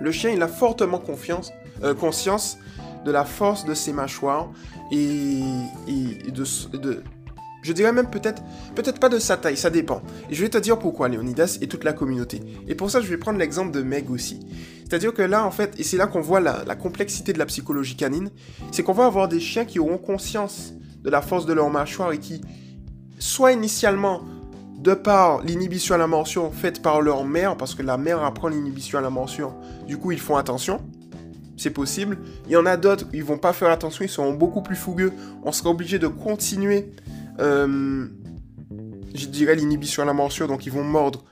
Le 0.00 0.12
chien, 0.12 0.30
il 0.30 0.42
a 0.42 0.48
fortement 0.48 0.98
confiance, 0.98 1.52
euh, 1.84 1.94
conscience 1.94 2.58
de 3.04 3.10
la 3.10 3.24
force 3.24 3.64
de 3.64 3.74
ses 3.74 3.92
mâchoires 3.92 4.50
et, 4.90 5.40
de, 6.32 7.02
Je 7.62 7.72
dirais 7.72 7.92
même 7.92 8.08
peut-être 8.08 8.42
peut-être 8.74 8.98
pas 8.98 9.08
de 9.08 9.18
sa 9.18 9.36
taille, 9.36 9.56
ça 9.56 9.70
dépend. 9.70 10.02
Et 10.30 10.34
je 10.34 10.42
vais 10.42 10.48
te 10.48 10.58
dire 10.58 10.78
pourquoi, 10.78 11.08
Léonidas 11.08 11.58
et 11.60 11.68
toute 11.68 11.84
la 11.84 11.92
communauté. 11.92 12.40
Et 12.66 12.74
pour 12.74 12.90
ça, 12.90 13.00
je 13.00 13.08
vais 13.08 13.16
prendre 13.16 13.38
l'exemple 13.38 13.70
de 13.72 13.82
Meg 13.82 14.10
aussi. 14.10 14.40
C'est-à-dire 14.84 15.14
que 15.14 15.22
là, 15.22 15.44
en 15.44 15.50
fait, 15.50 15.78
et 15.78 15.82
c'est 15.82 15.96
là 15.96 16.06
qu'on 16.06 16.20
voit 16.20 16.40
la, 16.40 16.76
complexité 16.76 17.32
de 17.32 17.38
la 17.38 17.46
psychologie 17.46 17.96
canine, 17.96 18.30
c'est 18.70 18.82
qu'on 18.82 18.92
va 18.92 19.06
avoir 19.06 19.28
des 19.28 19.40
chiens 19.40 19.64
qui 19.64 19.78
auront 19.78 19.98
conscience 19.98 20.74
de 21.02 21.10
la 21.10 21.20
force 21.20 21.46
de 21.46 21.52
leur 21.52 21.70
mâchoire 21.70 22.12
et 22.12 22.18
qui, 22.18 22.40
soit 23.18 23.52
initialement, 23.52 24.22
de 24.78 24.92
par 24.92 25.42
l'inhibition 25.42 25.94
à 25.94 25.98
la 25.98 26.06
morsure 26.06 26.52
faite 26.54 26.82
par 26.82 27.00
leur 27.00 27.24
mère, 27.24 27.56
parce 27.56 27.74
que 27.74 27.82
la 27.82 27.96
mère 27.96 28.22
apprend 28.22 28.48
l'inhibition 28.48 28.98
à 28.98 29.02
la 29.02 29.08
morsure, 29.08 29.54
du 29.86 29.96
coup 29.96 30.12
ils 30.12 30.20
font 30.20 30.36
attention, 30.36 30.82
c'est 31.56 31.70
possible. 31.70 32.18
Il 32.46 32.52
y 32.52 32.56
en 32.56 32.66
a 32.66 32.76
d'autres, 32.76 33.06
ils 33.12 33.24
vont 33.24 33.38
pas 33.38 33.52
faire 33.52 33.70
attention, 33.70 34.04
ils 34.04 34.10
seront 34.10 34.32
beaucoup 34.32 34.62
plus 34.62 34.76
fougueux. 34.76 35.12
On 35.44 35.52
sera 35.52 35.70
obligé 35.70 35.98
de 35.98 36.08
continuer, 36.08 36.92
euh, 37.40 38.06
je 39.14 39.26
dirais, 39.26 39.54
l'inhibition 39.54 40.02
à 40.02 40.06
la 40.06 40.12
morsure, 40.12 40.48
donc 40.48 40.66
ils 40.66 40.72
vont 40.72 40.84
mordre 40.84 41.24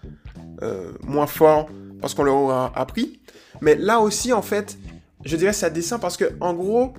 euh, 0.62 0.92
moins 1.02 1.26
fort 1.26 1.68
parce 2.00 2.14
qu'on 2.14 2.24
leur 2.24 2.36
aura 2.36 2.72
appris. 2.74 3.20
Mais 3.60 3.74
là 3.74 4.00
aussi, 4.00 4.32
en 4.32 4.42
fait, 4.42 4.78
je 5.24 5.36
dirais 5.36 5.52
ça 5.52 5.70
dessin 5.70 5.98
parce 5.98 6.16
que, 6.16 6.32
en 6.40 6.54
gros, 6.54 6.94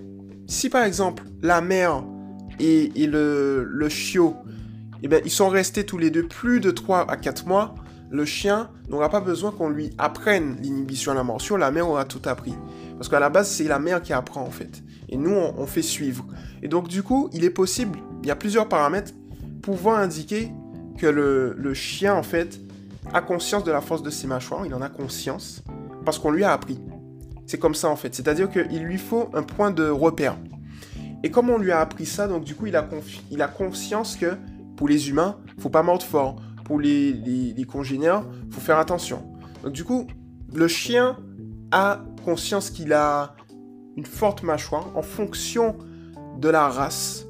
si 0.48 0.70
par 0.70 0.84
exemple 0.84 1.24
la 1.42 1.62
mère 1.62 2.04
et, 2.60 2.92
le, 3.08 3.88
chiot 3.90 4.36
eh 5.02 5.08
bien, 5.08 5.20
ils 5.26 5.32
sont 5.32 5.50
restés 5.50 5.86
tous 5.86 5.98
les 5.98 6.10
deux 6.10 6.28
plus 6.28 6.60
de 6.60 6.72
3 6.72 7.10
à 7.10 7.18
4 7.18 7.46
mois. 7.48 7.76
Le 8.14 8.26
chien 8.26 8.70
n'aura 8.90 9.10
pas 9.10 9.22
besoin 9.22 9.50
qu'on 9.50 9.70
lui 9.70 9.90
apprenne 9.98 10.58
l'inhibition 10.62 11.12
à 11.12 11.16
la 11.16 11.24
morsure, 11.24 11.58
la 11.58 11.72
mère 11.72 11.90
aura 11.90 12.06
tout 12.06 12.22
appris. 12.26 12.54
Parce 12.96 13.10
qu'à 13.10 13.20
la 13.20 13.32
base, 13.32 13.50
c'est 13.50 13.64
la 13.64 13.80
mère 13.80 14.04
qui 14.04 14.14
apprend 14.14 14.44
en 14.44 14.52
fait. 14.52 14.84
Et 15.10 15.18
nous, 15.18 15.32
on, 15.32 15.66
fait 15.66 15.82
suivre. 15.82 16.24
Et 16.62 16.68
donc, 16.68 16.88
du 16.88 17.02
coup, 17.02 17.32
il 17.34 17.44
est 17.44 17.50
possible, 17.50 17.98
il 18.22 18.28
y 18.28 18.32
a 18.32 18.36
plusieurs 18.36 18.70
paramètres 18.70 19.14
pouvant 19.64 19.96
indiquer 19.96 20.52
que 21.00 21.08
le, 21.08 21.74
chien, 21.74 22.14
en 22.14 22.22
fait, 22.22 22.62
a 23.14 23.22
conscience 23.22 23.64
de 23.64 23.72
la 23.72 23.82
force 23.82 24.04
de 24.04 24.12
ses 24.12 24.28
mâchoires, 24.28 24.64
il 24.64 24.76
en 24.76 24.84
a 24.84 24.90
conscience, 24.90 25.64
parce 26.06 26.20
qu'on 26.20 26.30
lui 26.30 26.44
a 26.44 26.54
appris. 26.54 26.80
C'est 27.48 27.58
comme 27.58 27.74
ça, 27.74 27.90
en 27.90 27.96
fait. 27.96 28.14
C'est-à-dire 28.14 28.48
qu'il 28.52 28.84
lui 28.84 29.00
faut 29.00 29.32
un 29.34 29.42
point 29.42 29.72
de 29.72 29.90
repère. 29.90 30.38
Et 31.24 31.32
comme 31.32 31.50
on 31.50 31.58
lui 31.58 31.72
a 31.72 31.80
appris 31.80 32.06
ça, 32.06 32.28
donc 32.28 32.44
du 32.44 32.54
coup, 32.54 32.68
il 32.68 32.76
a, 32.76 32.88
il 33.32 33.42
a 33.42 33.48
conscience 33.48 34.16
que 34.16 34.36
pour 34.76 34.88
les 34.88 35.10
humains, 35.10 35.38
faut 35.58 35.70
pas 35.70 35.82
mordre 35.82 36.06
fort. 36.06 36.36
Pour 36.64 36.80
les, 36.80 37.14
les, 37.14 37.54
les 37.54 37.64
congénères, 37.66 38.24
faut 38.52 38.62
faire 38.62 38.80
attention. 38.80 39.24
Donc 39.64 39.74
du 39.74 39.84
coup, 39.84 40.08
le 40.54 40.68
chien 40.68 41.18
a 41.72 42.02
conscience 42.24 42.70
qu'il 42.70 42.94
a 42.94 43.36
une 43.98 44.06
forte 44.06 44.44
mâchoire 44.44 44.88
en 44.96 45.02
fonction 45.02 45.78
de 46.40 46.50
la 46.50 46.68
race. 46.70 47.26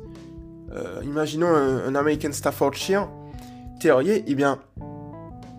Euh, 0.71 1.01
imaginons 1.03 1.47
un, 1.47 1.95
American 1.95 2.31
Staffordshire 2.31 3.07
terrier, 3.79 4.23
eh 4.27 4.35
bien, 4.35 4.59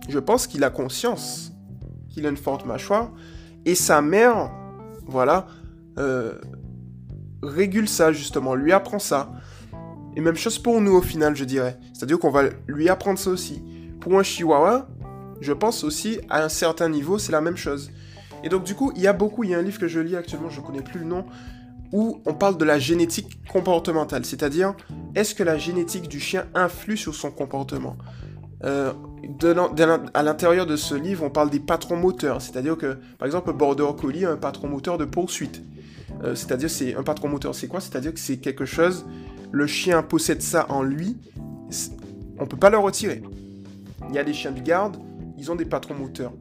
je 0.09 0.19
pense 0.19 0.47
qu'il 0.47 0.65
a 0.65 0.71
conscience 0.71 1.53
qu'il 2.09 2.27
a 2.27 2.31
une 2.31 2.37
forte 2.37 2.65
mâchoire 2.65 3.11
et 3.65 3.75
sa 3.75 4.01
mère, 4.03 4.51
voilà, 5.07 5.47
euh, 5.99 6.39
régule 7.43 7.89
ça 7.89 8.13
justement, 8.13 8.55
lui 8.55 8.73
apprend 8.73 8.99
ça. 8.99 9.33
Et 10.17 10.21
même 10.21 10.37
chose 10.37 10.59
pour 10.59 10.81
nous 10.81 10.93
au 10.93 11.03
final, 11.03 11.35
je 11.37 11.45
dirais. 11.45 11.79
C'est-à-dire 11.93 12.19
qu'on 12.19 12.31
va 12.31 12.45
lui 12.67 12.89
apprendre 12.89 13.19
ça 13.19 13.31
aussi. 13.31 13.63
Pour 14.01 14.19
un 14.19 14.23
chihuahua, 14.23 14.87
je 15.41 15.53
pense 15.53 15.85
aussi 15.85 16.21
à 16.31 16.45
un 16.45 16.49
certain 16.49 16.89
niveau, 16.89 17.19
c'est 17.19 17.33
la 17.33 17.41
même 17.41 17.57
chose. 17.57 17.91
Et 18.43 18.49
donc 18.49 18.65
du 18.65 18.75
coup, 18.75 18.93
il 18.95 19.03
y 19.03 19.07
a 19.07 19.13
beaucoup, 19.13 19.45
il 19.45 19.51
y 19.51 19.55
a 19.55 19.59
un 19.59 19.63
livre 19.63 19.79
que 19.79 19.89
je 19.89 20.01
lis 20.01 20.17
actuellement, 20.17 20.51
je 20.51 20.61
ne 20.61 20.67
connais 20.67 20.83
plus 20.83 21.01
le 21.01 21.07
nom, 21.07 21.25
où 21.93 22.21
on 22.27 22.35
parle 22.35 22.59
de 22.59 22.65
la 22.65 22.79
génétique 22.79 23.41
comportementale. 23.49 24.25
C'est-à-dire, 24.25 24.75
est-ce 25.15 25.35
que 25.35 25.43
la 25.43 25.59
génétique 25.59 26.09
du 26.09 26.21
chien 26.21 26.47
influe 26.55 26.97
sur 26.97 27.15
son 27.15 27.31
comportement? 27.31 27.97
Euh, 28.65 28.93
à 30.15 30.23
l'intérieur 30.23 30.67
de 30.67 30.77
ce 30.77 30.95
livre, 30.95 31.25
on 31.25 31.31
parle 31.31 31.51
des 31.51 31.61
patrons 31.61 31.97
moteurs, 31.97 32.41
c'est-à-dire 32.43 32.77
que, 32.77 32.99
par 33.19 33.27
exemple, 33.27 33.53
Border 33.53 33.89
Collie 33.99 34.25
a 34.25 34.31
un 34.31 34.37
patron 34.37 34.69
moteur 34.69 34.99
de 34.99 35.05
poursuite. 35.05 35.63
Euh, 36.23 36.35
c'est-à-dire, 36.35 36.71
c'est 36.71 36.95
un 36.95 37.03
patron 37.03 37.29
moteur, 37.29 37.55
c'est 37.55 37.69
quoi? 37.69 37.81
C'est-à-dire 37.81 38.13
que 38.13 38.21
c'est 38.21 38.39
quelque 38.39 38.65
chose, 38.65 39.07
le 39.55 39.69
chien 39.69 40.03
possède 40.03 40.43
ça 40.43 40.67
en 40.69 40.83
lui, 40.83 41.17
on 42.41 42.47
peut 42.47 42.57
pas 42.57 42.71
le 42.71 42.79
retirer. 42.79 43.23
Il 44.09 44.15
y 44.17 44.19
a 44.19 44.25
des 44.25 44.33
chiens 44.33 44.51
de 44.51 44.59
garde, 44.59 44.97
ils 45.39 45.53
ont 45.53 45.55
des 45.55 45.65
patrons 45.65 45.95
moteurs. 45.95 46.33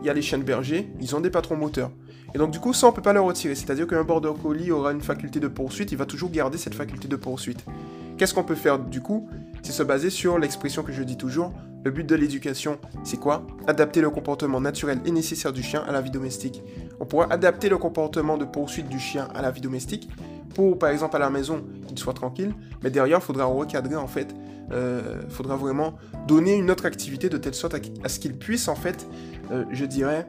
Il 0.00 0.06
y 0.06 0.10
a 0.10 0.12
les 0.12 0.20
chiens 0.20 0.38
de 0.38 0.42
berger, 0.42 0.90
ils 1.00 1.14
ont 1.14 1.20
des 1.20 1.30
patrons 1.30 1.56
moteurs. 1.56 1.92
Et 2.34 2.38
donc 2.38 2.50
du 2.50 2.58
coup, 2.58 2.72
ça 2.72 2.88
on 2.88 2.92
peut 2.92 3.02
pas 3.02 3.12
le 3.12 3.20
retirer. 3.20 3.54
C'est-à-dire 3.54 3.86
qu'un 3.86 4.02
border 4.02 4.32
collie 4.42 4.72
aura 4.72 4.90
une 4.90 5.00
faculté 5.00 5.38
de 5.38 5.46
poursuite, 5.46 5.92
il 5.92 5.98
va 5.98 6.06
toujours 6.06 6.28
garder 6.28 6.58
cette 6.58 6.74
faculté 6.74 7.06
de 7.06 7.14
poursuite. 7.14 7.64
Qu'est-ce 8.18 8.34
qu'on 8.34 8.42
peut 8.42 8.56
faire 8.56 8.80
du 8.80 9.00
coup? 9.00 9.28
C'est 9.62 9.70
se 9.70 9.84
baser 9.84 10.10
sur 10.10 10.36
l'expression 10.36 10.82
que 10.82 10.90
je 10.92 11.04
dis 11.04 11.16
toujours. 11.16 11.52
Le 11.84 11.92
but 11.92 12.04
de 12.04 12.16
l'éducation, 12.16 12.78
c'est 13.04 13.20
quoi? 13.20 13.46
Adapter 13.68 14.00
le 14.00 14.10
comportement 14.10 14.60
naturel 14.60 14.98
et 15.04 15.12
nécessaire 15.12 15.52
du 15.52 15.62
chien 15.62 15.84
à 15.86 15.92
la 15.92 16.00
vie 16.00 16.10
domestique. 16.10 16.64
On 16.98 17.04
pourra 17.04 17.32
adapter 17.32 17.68
le 17.68 17.78
comportement 17.78 18.36
de 18.36 18.44
poursuite 18.44 18.88
du 18.88 18.98
chien 18.98 19.28
à 19.36 19.42
la 19.42 19.52
vie 19.52 19.60
domestique 19.60 20.08
pour, 20.54 20.78
par 20.78 20.90
exemple, 20.90 21.16
à 21.16 21.18
la 21.18 21.30
maison, 21.30 21.64
qu'il 21.86 21.98
soit 21.98 22.14
tranquille. 22.14 22.54
Mais 22.82 22.90
derrière, 22.90 23.18
il 23.18 23.24
faudra 23.24 23.44
recadrer, 23.44 23.96
en 23.96 24.06
fait. 24.06 24.34
Il 24.68 24.74
euh, 24.74 25.28
faudra 25.28 25.56
vraiment 25.56 25.94
donner 26.26 26.56
une 26.56 26.70
autre 26.70 26.86
activité 26.86 27.28
de 27.28 27.38
telle 27.38 27.54
sorte 27.54 27.76
à, 28.02 28.08
ce 28.08 28.18
qu'il 28.18 28.36
puisse, 28.36 28.68
en 28.68 28.74
fait, 28.74 29.06
euh, 29.52 29.64
je 29.70 29.84
dirais, 29.84 30.26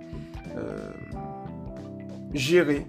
euh, 0.58 0.92
gérer 2.34 2.86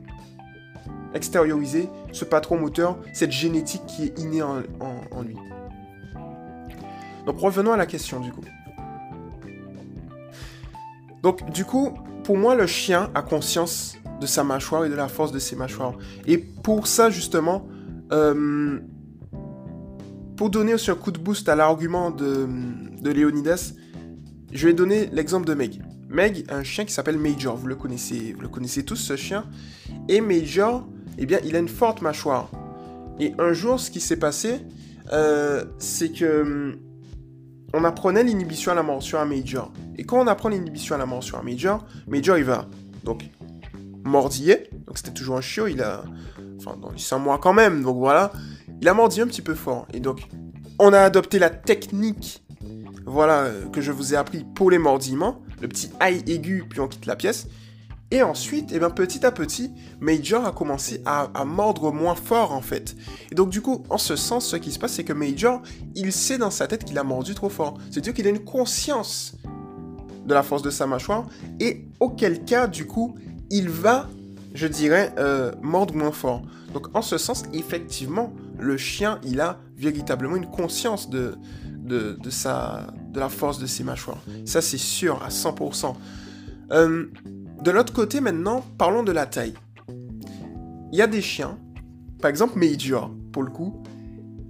extérioriser 1.15 1.89
ce 2.13 2.25
patron 2.25 2.59
moteur, 2.59 2.99
cette 3.13 3.33
génétique 3.33 3.87
qui 3.87 4.05
est 4.05 4.19
innée 4.19 4.43
en, 4.43 4.63
lui. 5.23 5.37
Donc 7.27 7.39
revenons 7.39 7.73
à 7.73 7.77
la 7.77 7.87
question 7.87 8.21
du 8.21 8.33
coup. 8.33 8.45
Donc 11.23 11.51
du 11.51 11.65
coup, 11.65 11.95
pour 12.25 12.37
moi, 12.37 12.55
le 12.55 12.67
chien 12.67 13.11
a 13.15 13.23
conscience 13.23 13.97
de 14.21 14.27
sa 14.27 14.45
mâchoire 14.45 14.85
et 14.85 14.89
de 14.89 14.95
la 14.95 15.09
force 15.09 15.33
de 15.33 15.39
ses 15.39 15.57
mâchoires. 15.57 15.95
Et 16.27 16.39
pour 16.39 16.87
ça, 16.87 17.11
justement, 17.11 17.69
euh, 18.13 18.79
pour 20.37 20.51
donner 20.51 20.75
aussi 20.75 20.91
un 20.91 20.95
coup 20.95 21.11
de 21.11 21.19
boost 21.19 21.49
à 21.49 21.57
l'argument 21.57 22.11
de, 22.11 22.49
de 23.01 23.11
Léonidas, 23.11 23.73
je 24.53 24.67
vais 24.67 24.75
donner 24.75 25.09
l'exemple 25.13 25.47
de 25.47 25.55
Meg. 25.55 25.83
Meg 26.09 26.47
un 26.49 26.63
chien 26.63 26.85
qui 26.85 26.93
s'appelle 26.93 27.19
Major, 27.19 27.57
vous 27.57 27.67
le 27.67 27.77
connaissez, 27.77 28.33
vous 28.33 28.41
le 28.41 28.49
connaissez 28.49 28.85
tous 28.85 28.97
ce 28.97 29.17
chien. 29.17 29.45
Et 30.09 30.21
Major, 30.21 30.87
eh 31.19 31.27
bien, 31.27 31.39
il 31.45 31.55
a 31.55 31.59
une 31.59 31.69
forte 31.69 32.01
mâchoire. 32.01 32.51
Et 33.21 33.35
un 33.39 33.53
jour, 33.53 33.79
ce 33.79 33.91
qui 33.91 34.01
s'est 34.01 34.17
passé, 34.17 34.61
euh, 35.13 35.65
c'est 35.79 36.13
que 36.13 36.43
hum, 36.43 36.77
on 37.75 37.85
apprenait 37.85 38.25
l'inhibition 38.25 38.73
à 38.73 38.75
la 38.75 38.83
morsure 38.83 39.19
à 39.19 39.27
Major. 39.27 39.73
Et 39.97 40.05
quand 40.05 40.21
on 40.21 40.27
apprend 40.27 40.49
l'inhibition 40.49 40.95
à 40.95 40.99
la 40.99 41.07
morsure 41.07 41.39
à 41.39 41.43
Major, 41.43 41.85
Major 42.07 42.39
il 42.39 42.45
va 42.45 42.67
donc 43.05 43.31
mordiller. 44.05 44.69
Donc 44.87 44.99
c'était 44.99 45.13
toujours 45.13 45.37
un 45.37 45.41
chiot, 45.41 45.67
il 45.67 45.83
a. 45.83 46.03
Enfin, 46.59 46.77
dans 46.77 46.91
les 46.91 46.99
5 46.99 47.19
mois 47.19 47.39
quand 47.39 47.53
même, 47.53 47.83
donc 47.83 47.99
voilà. 47.99 48.33
Il 48.81 48.89
a 48.89 48.95
mordi 48.95 49.21
un 49.21 49.27
petit 49.27 49.43
peu 49.43 49.55
fort. 49.55 49.87
Et 49.93 50.01
donc, 50.01 50.29
on 50.79 50.93
a 50.93 51.01
adopté 51.01 51.39
la 51.39 51.51
technique, 51.51 52.45
voilà, 53.07 53.45
euh, 53.45 53.67
que 53.67 53.81
je 53.81 53.93
vous 53.93 54.15
ai 54.15 54.17
appris 54.17 54.45
pour 54.55 54.71
les 54.71 54.79
mordillements. 54.79 55.43
Le 55.61 55.69
petit 55.69 55.91
aïe 55.99 56.23
aigu, 56.27 56.65
puis 56.69 56.81
on 56.81 56.89
quitte 56.89 57.07
la 57.07 57.17
pièce. 57.17 57.49
Et 58.11 58.23
ensuite, 58.23 58.71
eh 58.73 58.79
bien, 58.79 58.89
petit 58.89 59.27
à 59.27 59.33
petit, 59.33 59.71
Major 60.01 60.47
a 60.47 60.53
commencé 60.53 61.03
à, 61.05 61.45
mordre 61.45 61.93
moins 61.93 62.15
fort 62.15 62.53
en 62.53 62.63
fait. 62.63 62.97
Et 63.31 63.35
donc 63.35 63.51
du 63.51 63.61
coup, 63.61 63.83
en 63.91 63.99
ce 63.99 64.17
sens, 64.17 64.47
ce 64.47 64.57
qui 64.57 64.73
se 64.73 64.79
passe, 64.79 64.93
c'est 64.93 65.05
que 65.05 65.13
Major, 65.13 65.61
il 65.95 66.11
sait 66.13 66.39
dans 66.39 66.51
sa 66.51 66.67
tête 66.67 66.85
qu'il 66.85 66.97
a 66.99 67.05
mordu 67.05 67.35
trop 67.35 67.51
fort. 67.51 67.77
C'est-à-dire 67.91 68.15
qu'il 68.15 68.27
a 68.27 68.31
une 68.31 68.45
conscience 68.45 69.37
de 70.25 70.33
la 70.33 70.43
force 70.43 70.63
de 70.63 70.71
sa 70.71 70.87
mâchoire, 70.87 71.27
et 71.61 71.87
auquel 72.01 72.45
cas, 72.45 72.67
du 72.67 72.87
coup, 72.87 73.15
il 73.51 73.69
va, 73.69 74.09
je 74.55 74.67
dirais, 74.67 75.13
euh, 75.19 75.53
mordre 75.63 75.95
moins 75.95 76.13
fort. 76.13 76.43
Donc 76.73 76.95
en 76.95 77.03
ce 77.03 77.19
sens, 77.19 77.45
effectivement, 77.53 78.33
le 78.59 78.77
chien, 78.77 79.21
il 79.25 79.41
a 79.41 79.59
véritablement 79.77 80.37
une 80.37 80.51
conscience 80.51 81.09
de, 81.09 81.37
de, 81.65 82.31
sa, 82.31 82.89
de 83.11 83.21
la 83.21 83.29
force 83.29 83.59
de 83.59 83.67
ses 83.67 83.85
mâchoires. 83.85 84.23
Ça, 84.45 84.61
c'est 84.61 84.79
sûr, 84.79 85.23
à 85.23 85.29
100%. 85.29 85.95
Euh, 86.73 87.07
de 87.63 87.71
l'autre 87.71 87.93
côté, 87.93 88.21
maintenant, 88.21 88.65
parlons 88.77 89.03
de 89.03 89.13
la 89.13 89.27
taille. 89.27 89.55
Il 90.93 90.99
y 90.99 91.03
a 91.03 91.07
des 91.07 91.23
chiens, 91.23 91.59
par 92.21 92.31
exemple 92.31 92.59
Major, 92.59 93.11
pour 93.33 93.43
le 93.43 93.51
coup. 93.51 93.83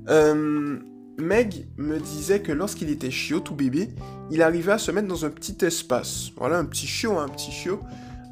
Euh, 0.08 0.78
Meg 1.18 1.66
me 1.76 1.98
disait 1.98 2.40
que 2.40 2.52
lorsqu'il 2.52 2.90
était 2.90 3.10
chiot, 3.10 3.40
tout 3.40 3.54
bébé, 3.54 3.88
il 4.30 4.40
arrivait 4.42 4.72
à 4.72 4.78
se 4.78 4.90
mettre 4.90 5.08
dans 5.08 5.24
un 5.24 5.30
petit 5.30 5.64
espace. 5.64 6.30
Voilà, 6.36 6.58
un 6.58 6.64
petit 6.64 6.86
chiot, 6.86 7.18
un 7.18 7.28
petit 7.28 7.50
chiot, 7.50 7.80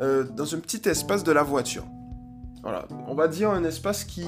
euh, 0.00 0.24
dans 0.24 0.54
un 0.54 0.58
petit 0.58 0.88
espace 0.88 1.24
de 1.24 1.32
la 1.32 1.42
voiture. 1.42 1.84
Voilà, 2.62 2.86
on 3.06 3.14
va 3.14 3.28
dire 3.28 3.50
un 3.50 3.64
espace 3.64 4.04
qui 4.04 4.26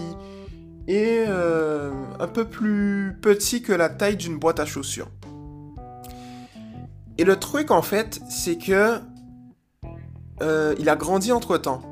est 0.87 1.25
euh, 1.29 1.93
un 2.19 2.27
peu 2.27 2.45
plus 2.47 3.19
petit 3.21 3.63
que 3.63 3.73
la 3.73 3.89
taille 3.89 4.17
d'une 4.17 4.39
boîte 4.39 4.61
à 4.61 4.67
chaussures. 4.67 5.11
Et 7.19 7.25
le 7.25 7.37
truc 7.37 7.71
en 7.71 7.83
fait, 7.83 8.21
c'est 8.31 8.57
que 8.57 8.99
euh, 10.41 10.75
il 10.79 10.89
a 10.89 10.97
grandi 10.97 11.33
entre-temps. 11.33 11.83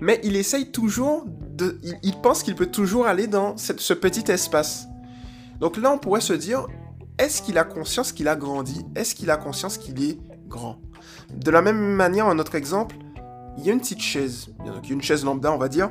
Mais 0.00 0.20
il 0.22 0.36
essaye 0.36 0.70
toujours 0.70 1.24
de... 1.26 1.80
Il, 2.02 2.20
pense 2.20 2.42
qu'il 2.42 2.54
peut 2.54 2.66
toujours 2.66 3.06
aller 3.06 3.26
dans 3.26 3.56
ce 3.56 3.94
petit 3.94 4.30
espace. 4.30 4.86
Donc 5.58 5.76
là, 5.76 5.90
on 5.90 5.98
pourrait 5.98 6.20
se 6.20 6.34
dire, 6.34 6.66
est-ce 7.18 7.42
qu'il 7.42 7.58
a 7.58 7.64
conscience 7.64 8.12
qu'il 8.12 8.28
a 8.28 8.36
grandi? 8.36 8.84
Est-ce 8.94 9.14
qu'il 9.14 9.30
a 9.30 9.36
conscience 9.36 9.76
qu'il 9.76 10.02
est 10.04 10.18
grand? 10.46 10.80
De 11.34 11.50
la 11.50 11.62
même 11.62 11.78
manière, 11.78 12.26
un 12.26 12.38
autre 12.38 12.54
exemple, 12.54 12.96
il 13.58 13.64
y 13.64 13.70
a 13.70 13.72
une 13.72 13.80
petite 13.80 14.00
chaise. 14.00 14.48
Une 14.88 15.02
chaise 15.02 15.24
lambda, 15.24 15.52
on 15.52 15.58
va 15.58 15.68
dire. 15.68 15.90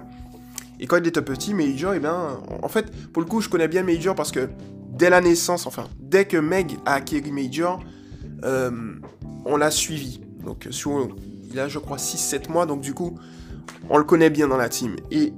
Et 0.79 0.87
quand 0.87 0.97
il 0.97 1.07
était 1.07 1.21
petit, 1.21 1.53
Major, 1.53 1.93
eh 1.93 1.99
bien, 1.99 2.39
en 2.61 2.67
fait, 2.67 2.91
pour 3.11 3.21
le 3.21 3.27
coup, 3.27 3.41
je 3.41 3.49
connais 3.49 3.67
bien 3.67 3.83
Major 3.83 4.15
parce 4.15 4.31
que 4.31 4.49
dès 4.89 5.09
la 5.09 5.21
naissance, 5.21 5.65
enfin, 5.65 5.85
dès 5.99 6.25
que 6.25 6.37
Meg 6.37 6.77
a 6.85 6.93
acquis 6.93 7.21
Major, 7.31 7.79
euh, 8.43 8.71
on 9.45 9.57
l'a 9.57 9.71
suivi. 9.71 10.21
Donc 10.43 10.67
euh, 10.67 10.71
sur, 10.71 11.09
il 11.51 11.59
a 11.59 11.67
je 11.67 11.79
crois 11.79 11.97
6-7 11.97 12.51
mois, 12.51 12.65
donc 12.65 12.81
du 12.81 12.93
coup, 12.93 13.17
on 13.89 13.97
le 13.97 14.03
connaît 14.03 14.29
bien 14.29 14.47
dans 14.47 14.57
la 14.57 14.69
team. 14.69 14.95
Et 15.11 15.33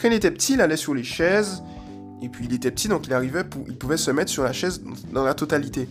quand 0.00 0.08
il 0.08 0.14
était 0.14 0.30
petit, 0.30 0.54
il 0.54 0.60
allait 0.60 0.76
sur 0.76 0.94
les 0.94 1.04
chaises, 1.04 1.62
et 2.22 2.28
puis 2.28 2.46
il 2.46 2.54
était 2.54 2.70
petit, 2.70 2.88
donc 2.88 3.06
il 3.06 3.12
arrivait, 3.12 3.42
il 3.66 3.76
pouvait 3.76 3.96
se 3.96 4.10
mettre 4.10 4.30
sur 4.30 4.44
la 4.44 4.52
chaise 4.52 4.82
dans 5.12 5.24
la 5.24 5.34
totalité. 5.34 5.88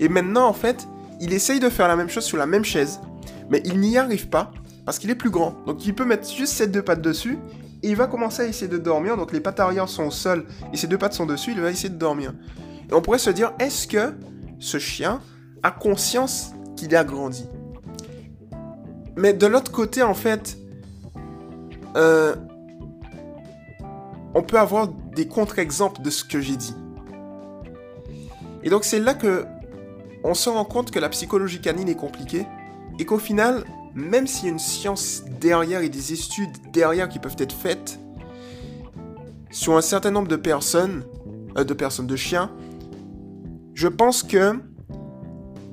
Et 0.00 0.08
maintenant, 0.08 0.46
en 0.46 0.52
fait, 0.52 0.88
il 1.22 1.32
essaye 1.32 1.60
de 1.60 1.68
faire 1.68 1.86
la 1.86 1.94
même 1.94 2.08
chose 2.08 2.24
sur 2.24 2.36
la 2.36 2.46
même 2.46 2.64
chaise, 2.64 3.00
mais 3.48 3.62
il 3.64 3.78
n'y 3.78 3.96
arrive 3.96 4.28
pas, 4.28 4.50
parce 4.84 4.98
qu'il 4.98 5.08
est 5.08 5.14
plus 5.14 5.30
grand. 5.30 5.54
Donc 5.66 5.86
il 5.86 5.94
peut 5.94 6.04
mettre 6.04 6.28
juste 6.28 6.54
ses 6.54 6.66
deux 6.66 6.82
pattes 6.82 7.00
dessus, 7.00 7.38
et 7.84 7.90
il 7.90 7.96
va 7.96 8.08
commencer 8.08 8.42
à 8.42 8.46
essayer 8.46 8.66
de 8.66 8.76
dormir, 8.76 9.16
donc 9.16 9.32
les 9.32 9.40
pattes 9.40 9.60
arrière 9.60 9.88
sont 9.88 10.06
au 10.06 10.10
sol, 10.10 10.46
et 10.72 10.76
ses 10.76 10.88
deux 10.88 10.98
pattes 10.98 11.14
sont 11.14 11.24
dessus, 11.24 11.52
il 11.52 11.60
va 11.60 11.70
essayer 11.70 11.90
de 11.90 11.94
dormir. 11.94 12.34
Et 12.90 12.92
on 12.92 13.00
pourrait 13.00 13.18
se 13.20 13.30
dire, 13.30 13.52
est-ce 13.60 13.86
que 13.86 14.14
ce 14.58 14.78
chien 14.78 15.20
a 15.62 15.70
conscience 15.70 16.54
qu'il 16.76 16.94
a 16.96 17.04
grandi? 17.04 17.46
Mais 19.14 19.32
de 19.32 19.46
l'autre 19.46 19.70
côté, 19.70 20.02
en 20.02 20.14
fait, 20.14 20.58
euh, 21.96 22.34
on 24.34 24.42
peut 24.42 24.58
avoir 24.58 24.88
des 24.88 25.28
contre-exemples 25.28 26.02
de 26.02 26.10
ce 26.10 26.24
que 26.24 26.40
j'ai 26.40 26.56
dit. 26.56 26.74
Et 28.64 28.70
donc 28.70 28.82
c'est 28.82 28.98
là 28.98 29.14
que 29.14 29.46
on 30.24 30.34
se 30.34 30.48
rend 30.48 30.64
compte 30.64 30.90
que 30.90 30.98
la 30.98 31.08
psychologie 31.08 31.60
canine 31.60 31.88
est 31.88 31.96
compliquée 31.96 32.46
et 32.98 33.04
qu'au 33.04 33.18
final, 33.18 33.64
même 33.94 34.26
s'il 34.26 34.44
y 34.44 34.48
a 34.48 34.52
une 34.52 34.58
science 34.58 35.24
derrière 35.40 35.82
et 35.82 35.88
des 35.88 36.12
études 36.12 36.56
derrière 36.72 37.08
qui 37.08 37.18
peuvent 37.18 37.36
être 37.38 37.54
faites 37.54 37.98
sur 39.50 39.76
un 39.76 39.80
certain 39.82 40.10
nombre 40.10 40.28
de 40.28 40.36
personnes, 40.36 41.04
euh, 41.56 41.64
de 41.64 41.74
personnes, 41.74 42.06
de 42.06 42.16
chiens, 42.16 42.50
je 43.74 43.88
pense 43.88 44.22
que 44.22 44.54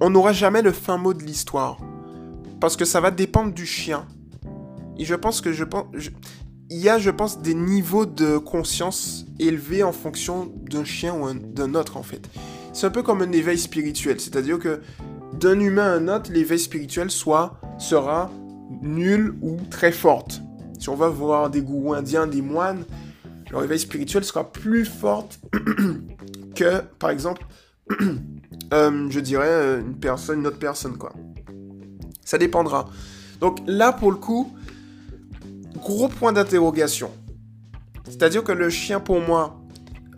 on 0.01 0.09
n'aura 0.09 0.33
jamais 0.33 0.61
le 0.61 0.71
fin 0.71 0.97
mot 0.97 1.13
de 1.13 1.23
l'histoire. 1.23 1.77
Parce 2.59 2.75
que 2.75 2.85
ça 2.85 3.01
va 3.01 3.11
dépendre 3.11 3.53
du 3.53 3.65
chien. 3.65 4.05
Et 4.97 5.05
je 5.05 5.15
pense 5.15 5.41
que 5.41 5.51
je 5.53 5.63
pense. 5.63 5.85
il 6.69 6.77
y 6.77 6.89
a, 6.89 6.99
je 6.99 7.09
pense, 7.09 7.39
des 7.39 7.53
niveaux 7.53 8.05
de 8.05 8.37
conscience 8.37 9.25
élevés 9.39 9.83
en 9.83 9.91
fonction 9.91 10.51
d'un 10.69 10.83
chien 10.83 11.15
ou 11.15 11.33
d'un 11.33 11.73
autre, 11.75 11.97
en 11.97 12.03
fait. 12.03 12.29
C'est 12.73 12.87
un 12.87 12.89
peu 12.89 13.03
comme 13.03 13.21
un 13.21 13.31
éveil 13.31 13.57
spirituel. 13.57 14.19
C'est-à-dire 14.19 14.59
que 14.59 14.81
d'un 15.39 15.59
humain 15.59 15.83
à 15.83 15.95
un 15.95 16.07
autre, 16.07 16.31
l'éveil 16.31 16.59
spirituel 16.59 17.11
soit, 17.11 17.59
sera 17.77 18.29
nul 18.81 19.35
ou 19.41 19.57
très 19.69 19.91
forte. 19.91 20.41
Si 20.79 20.89
on 20.89 20.95
va 20.95 21.09
voir 21.09 21.49
des 21.49 21.61
gourous 21.61 21.93
indiens, 21.93 22.27
des 22.27 22.41
moines, 22.41 22.83
leur 23.51 23.63
éveil 23.63 23.79
spirituel 23.79 24.23
sera 24.23 24.51
plus 24.51 24.85
forte 24.85 25.39
que, 26.55 26.81
par 26.99 27.09
exemple, 27.09 27.45
euh, 28.73 29.09
je 29.09 29.19
dirais, 29.19 29.47
euh, 29.49 29.81
une 29.81 29.95
personne, 29.95 30.39
une 30.39 30.47
autre 30.47 30.59
personne, 30.59 30.97
quoi. 30.97 31.13
Ça 32.23 32.37
dépendra. 32.37 32.89
Donc 33.41 33.59
là, 33.65 33.91
pour 33.91 34.11
le 34.11 34.17
coup, 34.17 34.53
gros 35.77 36.07
point 36.07 36.31
d'interrogation. 36.31 37.11
C'est-à-dire 38.05 38.43
que 38.43 38.51
le 38.51 38.69
chien, 38.69 38.99
pour 38.99 39.19
moi, 39.21 39.59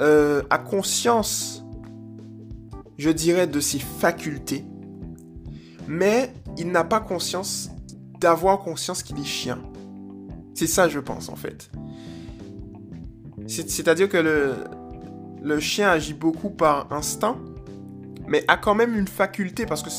euh, 0.02 0.42
a 0.50 0.58
conscience, 0.58 1.61
je 2.98 3.10
dirais, 3.10 3.48
de 3.48 3.60
ses 3.60 3.80
facultés, 3.80 4.64
mais 5.88 6.34
il 6.58 6.72
n'a 6.72 6.84
pas 6.84 7.00
conscience 7.00 7.70
d'avoir 8.20 8.60
conscience 8.60 9.04
qu'il 9.04 9.20
est 9.20 9.26
chien. 9.26 9.60
C'est 10.54 10.68
ça, 10.68 10.88
je 10.88 11.00
pense, 11.00 11.30
en 11.30 11.36
fait. 11.36 11.72
C'est-à-dire 13.48 14.08
que 14.08 14.18
le, 15.42 15.60
chien 15.60 15.90
agit 15.90 16.14
beaucoup 16.14 16.50
par 16.50 16.92
instinct, 16.94 17.38
mais 18.28 18.44
a 18.48 18.58
quand 18.58 18.76
même 18.76 18.96
une 18.96 19.08
faculté, 19.08 19.66
parce 19.66 19.82
que 19.82 19.90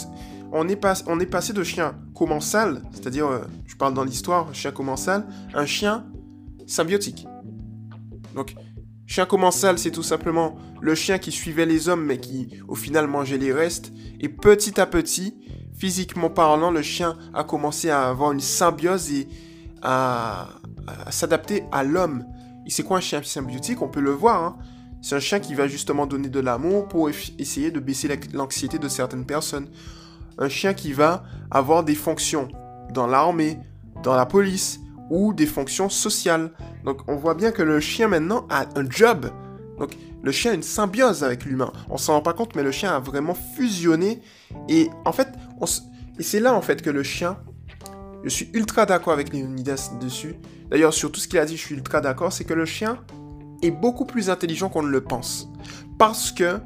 on 0.52 0.68
est, 0.68 0.80
on 1.06 1.18
est 1.18 1.26
passé 1.26 1.52
de 1.52 1.64
chien 1.64 1.94
commensal, 2.14 2.82
c'est-à-dire, 2.92 3.26
euh, 3.26 3.40
je 3.66 3.74
parle 3.74 3.94
dans 3.94 4.04
l'histoire, 4.04 4.54
chien 4.54 4.70
commensal, 4.70 5.26
un 5.54 5.66
chien 5.66 6.06
symbiotique. 6.66 7.26
Donc, 8.34 8.54
chien 9.12 9.26
commensal, 9.26 9.78
c'est 9.78 9.90
tout 9.90 10.02
simplement 10.02 10.56
le 10.80 10.94
chien 10.94 11.18
qui 11.18 11.32
suivait 11.32 11.66
les 11.66 11.90
hommes, 11.90 12.06
mais 12.06 12.16
qui, 12.16 12.48
au 12.66 12.74
final, 12.74 13.06
mangeait 13.06 13.36
les 13.36 13.52
restes. 13.52 13.92
Et 14.20 14.30
petit 14.30 14.80
à 14.80 14.86
petit, 14.86 15.34
physiquement 15.74 16.30
parlant, 16.30 16.70
le 16.70 16.80
chien 16.80 17.18
a 17.34 17.44
commencé 17.44 17.90
à 17.90 18.08
avoir 18.08 18.32
une 18.32 18.40
symbiose 18.40 19.12
et 19.12 19.28
à, 19.82 20.48
s'adapter 21.10 21.64
à 21.72 21.84
l'homme. 21.84 22.24
Et 22.66 22.70
c'est 22.70 22.84
quoi 22.84 22.96
un 22.96 23.00
chien 23.00 23.22
symbiotique? 23.22 23.82
On 23.82 23.88
peut 23.88 24.00
le 24.00 24.12
voir. 24.12 24.42
Hein. 24.42 24.56
C'est 25.02 25.14
un 25.14 25.20
chien 25.20 25.40
qui 25.40 25.54
va 25.54 25.68
justement 25.68 26.06
donner 26.06 26.30
de 26.30 26.40
l'amour 26.40 26.88
pour 26.88 27.10
essayer 27.10 27.70
de 27.70 27.80
baisser 27.80 28.08
l'anxiété 28.32 28.78
de 28.78 28.88
certaines 28.88 29.26
personnes 29.26 29.68
un 30.38 30.48
chien 30.48 30.72
qui 30.72 30.94
va 30.94 31.24
avoir 31.50 31.84
des 31.84 31.94
fonctions 31.94 32.48
dans 32.94 33.06
l'armée, 33.06 33.58
dans 34.02 34.16
la 34.16 34.24
police 34.24 34.80
ou 35.12 35.34
des 35.34 35.46
fonctions 35.46 35.90
sociales. 35.90 36.50
Donc 36.84 37.02
on 37.06 37.16
voit 37.16 37.34
bien 37.34 37.52
que 37.52 37.62
le 37.62 37.78
chien 37.80 38.08
maintenant 38.08 38.46
a 38.48 38.66
un 38.76 38.88
job. 38.88 39.30
Donc 39.78 39.96
le 40.22 40.32
chien 40.32 40.52
a 40.52 40.54
une 40.54 40.62
symbiose 40.62 41.22
avec 41.22 41.44
l'humain. 41.44 41.70
On 41.90 41.98
s'en 41.98 42.14
rend 42.14 42.22
pas 42.22 42.32
compte, 42.32 42.56
mais 42.56 42.62
le 42.62 42.72
chien 42.72 42.90
a 42.90 42.98
vraiment 42.98 43.34
fusionné. 43.34 44.22
Et 44.68 44.88
en 45.04 45.12
fait, 45.12 45.28
et 46.18 46.22
c'est 46.22 46.40
là 46.40 46.54
en 46.54 46.62
fait 46.62 46.80
que 46.80 46.90
le 46.90 47.02
chien, 47.02 47.36
je 48.24 48.30
suis 48.30 48.50
ultra 48.54 48.86
d'accord 48.86 49.12
avec 49.12 49.32
Léonidas 49.32 49.90
dessus. 50.00 50.34
D'ailleurs, 50.70 50.94
sur 50.94 51.12
tout 51.12 51.20
ce 51.20 51.28
qu'il 51.28 51.38
a 51.38 51.44
dit, 51.44 51.58
je 51.58 51.62
suis 51.62 51.74
ultra 51.74 52.00
d'accord. 52.00 52.32
C'est 52.32 52.44
que 52.44 52.54
le 52.54 52.64
chien 52.64 52.98
est 53.62 53.70
beaucoup 53.70 54.06
plus 54.06 54.30
intelligent 54.30 54.70
qu'on 54.70 54.82
ne 54.82 54.88
le 54.88 55.02
pense. 55.02 55.50
Parce 55.98 56.32
que 56.32 56.58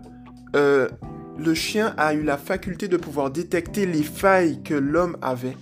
euh, 0.54 0.88
le 1.36 1.54
chien 1.54 1.94
a 1.96 2.14
eu 2.14 2.22
la 2.22 2.36
faculté 2.36 2.86
de 2.86 2.96
pouvoir 2.96 3.32
détecter 3.32 3.86
les 3.86 4.04
failles 4.04 4.62
que 4.62 4.74
l'homme 4.74 5.16
avait. 5.20 5.56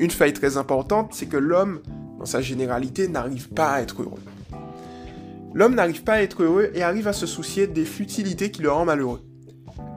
Une 0.00 0.10
faille 0.10 0.32
très 0.32 0.56
importante, 0.56 1.12
c'est 1.12 1.26
que 1.26 1.36
l'homme, 1.36 1.82
dans 2.18 2.24
sa 2.24 2.40
généralité, 2.40 3.06
n'arrive 3.06 3.50
pas 3.50 3.72
à 3.72 3.82
être 3.82 4.02
heureux. 4.02 4.22
L'homme 5.52 5.74
n'arrive 5.74 6.04
pas 6.04 6.14
à 6.14 6.22
être 6.22 6.42
heureux 6.42 6.70
et 6.74 6.82
arrive 6.82 7.06
à 7.06 7.12
se 7.12 7.26
soucier 7.26 7.66
des 7.66 7.84
futilités 7.84 8.50
qui 8.50 8.62
le 8.62 8.72
rendent 8.72 8.86
malheureux. 8.86 9.20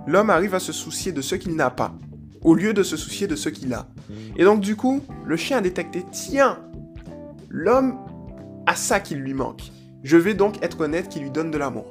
L'homme 0.06 0.30
arrive 0.30 0.56
à 0.56 0.60
se 0.60 0.74
soucier 0.74 1.14
de 1.14 1.22
ce 1.22 1.36
qu'il 1.36 1.56
n'a 1.56 1.70
pas, 1.70 1.96
au 2.42 2.54
lieu 2.54 2.74
de 2.74 2.84
se 2.84 2.98
soucier 2.98 3.28
de 3.28 3.38
ce 3.38 3.48
qu'il 3.48 3.74
a. 3.74 3.88
Et 4.36 4.44
donc 4.44 4.60
du 4.60 4.76
coup, 4.76 5.02
le 5.26 5.38
chien 5.38 5.60
a 5.60 5.62
détecté, 5.62 6.04
tiens, 6.12 6.60
l'homme 7.48 7.98
a 8.66 8.76
ça 8.76 9.00
qui 9.00 9.16
lui 9.16 9.34
manque. 9.34 9.72
Je 10.04 10.18
vais 10.18 10.34
donc 10.34 10.62
être 10.62 10.82
honnête 10.82 11.08
qui 11.08 11.22
lui 11.22 11.32
donne 11.32 11.50
de 11.50 11.58
l'amour. 11.58 11.86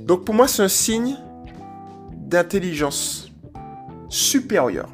Donc 0.00 0.24
pour 0.24 0.34
moi, 0.34 0.48
c'est 0.48 0.62
un 0.64 0.68
signe 0.68 1.16
d'intelligence 2.16 3.30
supérieure. 4.08 4.90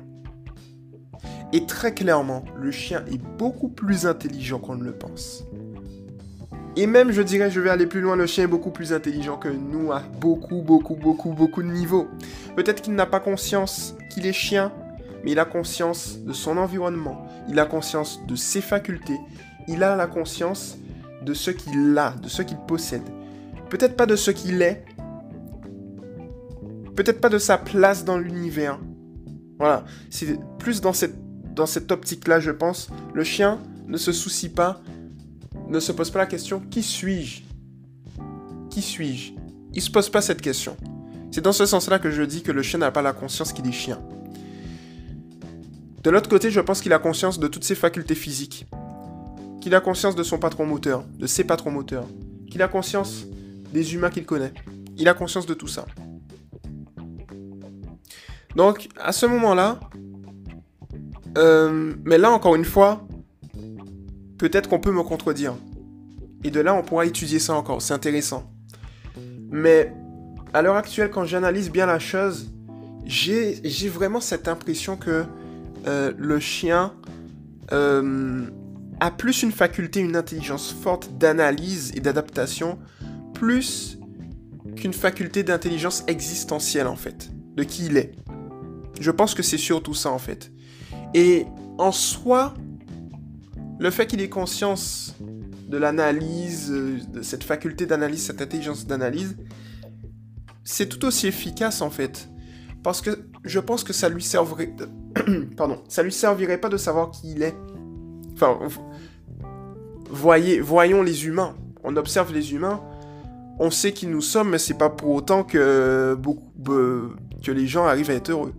Et 1.57 1.65
très 1.65 1.95
clairement, 1.95 2.45
le 2.61 2.71
chien 2.71 3.03
est 3.11 3.17
beaucoup 3.17 3.71
plus 3.71 4.05
intelligent 4.05 4.59
qu'on 4.59 4.75
ne 4.75 4.85
le 4.85 4.93
pense. 4.93 5.43
Et 6.77 6.87
même, 6.87 7.13
je 7.13 7.23
dirais, 7.23 7.51
je 7.51 7.61
vais 7.61 7.71
aller 7.71 7.87
plus 7.87 8.03
loin, 8.03 8.15
le 8.15 8.27
chien 8.27 8.45
est 8.45 8.47
beaucoup 8.47 8.71
plus 8.71 8.93
intelligent 8.93 9.39
que 9.39 9.49
nous 9.49 9.91
à 9.91 10.01
beaucoup, 10.21 10.61
beaucoup, 10.61 10.97
beaucoup, 10.97 11.33
beaucoup 11.33 11.63
de 11.63 11.69
niveaux. 11.69 12.09
Peut-être 12.57 12.83
qu'il 12.83 12.95
n'a 12.95 13.07
pas 13.07 13.21
conscience 13.21 13.97
qu'il 14.11 14.27
est 14.27 14.35
chien, 14.35 14.71
mais 15.25 15.33
il 15.33 15.39
a 15.39 15.47
conscience 15.47 16.19
de 16.19 16.35
son 16.35 16.59
environnement, 16.59 17.27
il 17.49 17.59
a 17.59 17.65
conscience 17.65 18.21
de 18.27 18.37
ses 18.37 18.61
facultés, 18.61 19.19
il 19.67 19.83
a 19.83 19.97
la 19.97 20.07
conscience 20.07 20.77
de 21.23 21.33
ce 21.33 21.51
qu'il 21.51 21.97
a, 21.97 22.11
de 22.23 22.29
ce 22.29 22.43
qu'il 22.43 22.59
possède. 22.59 23.09
Peut-être 23.71 23.97
pas 23.97 24.05
de 24.05 24.15
ce 24.15 24.31
qu'il 24.31 24.61
est, 24.61 24.85
peut-être 26.95 27.23
pas 27.23 27.31
de 27.31 27.39
sa 27.39 27.57
place 27.57 28.05
dans 28.05 28.19
l'univers. 28.19 28.79
Voilà, 29.59 29.87
c'est 30.11 30.39
plus 30.59 30.83
dans 30.83 30.93
cette, 30.93 31.17
dans 31.57 31.67
cette 31.67 31.91
optique-là, 31.91 32.39
je 32.39 32.51
pense. 32.51 32.91
Le 33.15 33.25
chien 33.25 33.59
ne 33.89 33.97
se 33.97 34.13
soucie 34.13 34.51
pas, 34.51 34.81
ne 35.69 35.81
se 35.81 35.91
pose 35.91 36.11
pas 36.11 36.21
la 36.21 36.27
question 36.27 36.61
qui 36.61 36.83
suis-je? 36.83 37.43
Qui 38.71 38.83
suis-je? 38.83 39.33
Il 39.73 39.83
se 39.83 39.91
pose 39.91 40.11
pas 40.11 40.21
cette 40.21 40.43
question. 40.43 40.77
C'est 41.33 41.41
dans 41.41 41.53
ce 41.53 41.67
sens-là 41.67 41.99
que 41.99 42.11
je 42.11 42.23
dis 42.23 42.43
que 42.43 42.53
le 42.53 42.63
chien 42.63 42.79
n'a 42.79 42.91
pas 42.91 43.03
la 43.03 43.13
conscience 43.13 43.53
qu'il 43.53 43.67
est 43.67 43.73
chien. 43.73 44.01
De 46.03 46.11
l'autre 46.11 46.29
côté, 46.29 46.51
je 46.51 46.61
pense 46.61 46.81
qu'il 46.81 46.93
a 46.93 46.99
conscience 46.99 47.41
de 47.41 47.49
toutes 47.49 47.65
ses 47.65 47.75
facultés 47.75 48.15
physiques. 48.15 48.67
Qu'il 49.61 49.75
a 49.75 49.81
conscience 49.81 50.15
de 50.15 50.23
son 50.23 50.39
patron 50.39 50.67
moteur, 50.67 51.05
de 51.19 51.27
ses 51.27 51.43
patrons 51.43 51.73
moteurs. 51.73 52.07
Qu'il 52.49 52.63
a 52.63 52.69
conscience 52.69 53.25
des 53.73 53.95
humains 53.95 54.11
qu'il 54.11 54.25
connaît. 54.25 54.53
Il 54.97 55.09
a 55.09 55.15
conscience 55.15 55.47
de 55.47 55.55
tout 55.55 55.67
ça. 55.67 55.87
Donc, 58.55 58.89
à 58.99 59.13
ce 59.13 59.27
moment-là, 59.27 59.81
euh, 61.37 61.95
mais 62.05 62.19
là, 62.19 62.31
encore 62.31 62.55
une 62.55 62.65
fois, 62.65 63.07
peut-être 64.39 64.69
qu'on 64.69 64.81
peut 64.81 64.93
me 64.93 65.03
contredire. 65.03 65.55
Et 66.45 66.51
de 66.51 66.61
là, 66.61 66.75
on 66.75 66.83
pourra 66.83 67.07
étudier 67.07 67.39
ça 67.39 67.55
encore. 67.55 67.83
C'est 67.83 67.95
intéressant. 67.95 68.51
Mais 69.51 69.93
à 70.53 70.63
l'heure 70.63 70.77
actuelle, 70.77 71.11
quand 71.11 71.25
j'analyse 71.25 71.71
bien 71.71 71.87
la 71.87 71.99
chose, 71.99 72.51
j'ai 73.05 73.89
vraiment 73.89 74.21
cette 74.21 74.49
impression 74.49 74.97
que 74.97 75.25
euh, 75.87 76.13
le 76.17 76.41
chien 76.41 76.95
euh, 77.73 78.47
a 79.01 79.11
plus 79.11 79.43
une 79.43 79.53
faculté, 79.53 80.01
une 80.01 80.17
intelligence 80.17 80.73
forte 80.73 81.17
d'analyse 81.19 81.93
et 81.95 82.01
d'adaptation, 82.01 82.79
plus 83.35 83.99
qu'une 84.77 84.93
faculté 84.93 85.43
d'intelligence 85.43 86.05
existentielle 86.07 86.87
en 86.87 86.97
fait, 86.97 87.31
de 87.55 87.63
qui 87.63 87.87
il 87.87 87.97
est. 87.97 88.13
Je 89.01 89.11
pense 89.11 89.35
que 89.35 89.43
c'est 89.43 89.59
surtout 89.59 89.95
ça 89.95 90.11
en 90.11 90.19
fait. 90.19 90.51
Et 91.15 91.47
en 91.79 91.93
soi, 91.93 92.55
le 93.79 93.91
fait 93.91 94.07
qu'il 94.07 94.21
ait 94.21 94.29
conscience 94.29 95.15
de 95.69 95.77
l'analyse, 95.77 96.71
de 96.71 97.23
cette 97.23 97.45
faculté 97.45 97.87
d'analyse, 97.87 98.25
cette 98.25 98.41
intelligence 98.41 98.87
d'analyse, 98.87 99.37
c'est 100.65 100.89
tout 100.89 101.05
aussi 101.05 101.27
efficace 101.27 101.81
en 101.81 101.91
fait. 101.91 102.29
Parce 102.83 103.01
que 103.01 103.11
je 103.45 103.59
pense 103.59 103.83
que 103.83 103.93
ça 103.93 104.09
lui 104.09 104.23
servirait... 104.23 104.75
Pardon. 105.57 105.83
Ça 105.89 106.03
lui 106.03 106.13
servirait 106.13 106.59
pas 106.59 106.69
de 106.69 106.77
savoir 106.77 107.11
qui 107.11 107.33
il 107.33 107.43
est. 107.43 107.57
Enfin, 108.35 108.59
voyez, 110.11 110.61
voyons 110.61 111.03
les 111.03 111.27
humains. 111.27 111.55
On 111.83 111.97
observe 111.97 112.33
les 112.33 112.53
humains. 112.53 112.81
On 113.59 113.71
sait 113.71 113.93
qui 113.93 114.07
nous 114.07 114.21
sommes, 114.21 114.51
mais 114.51 114.59
c'est 114.59 114.77
pas 114.79 114.91
pour 114.91 115.11
autant 115.11 115.43
que, 115.43 116.17
que 117.43 117.53
les 117.53 117.67
gens 117.67 117.87
arrivent 117.87 118.11
à 118.11 118.15
être 118.15 118.31
heureux. 118.31 118.53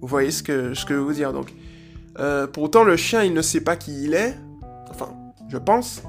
Vous 0.00 0.06
voyez 0.06 0.30
ce 0.30 0.42
que, 0.42 0.74
ce 0.74 0.84
que 0.84 0.94
je 0.94 0.98
veux 0.98 1.04
vous 1.04 1.12
dire. 1.12 1.32
Donc, 1.32 1.52
euh, 2.18 2.46
pourtant, 2.46 2.84
le 2.84 2.96
chien, 2.96 3.22
il 3.22 3.32
ne 3.32 3.42
sait 3.42 3.60
pas 3.60 3.76
qui 3.76 4.04
il 4.04 4.14
est. 4.14 4.36
Enfin, 4.90 5.10
je 5.48 5.56
pense. 5.56 6.02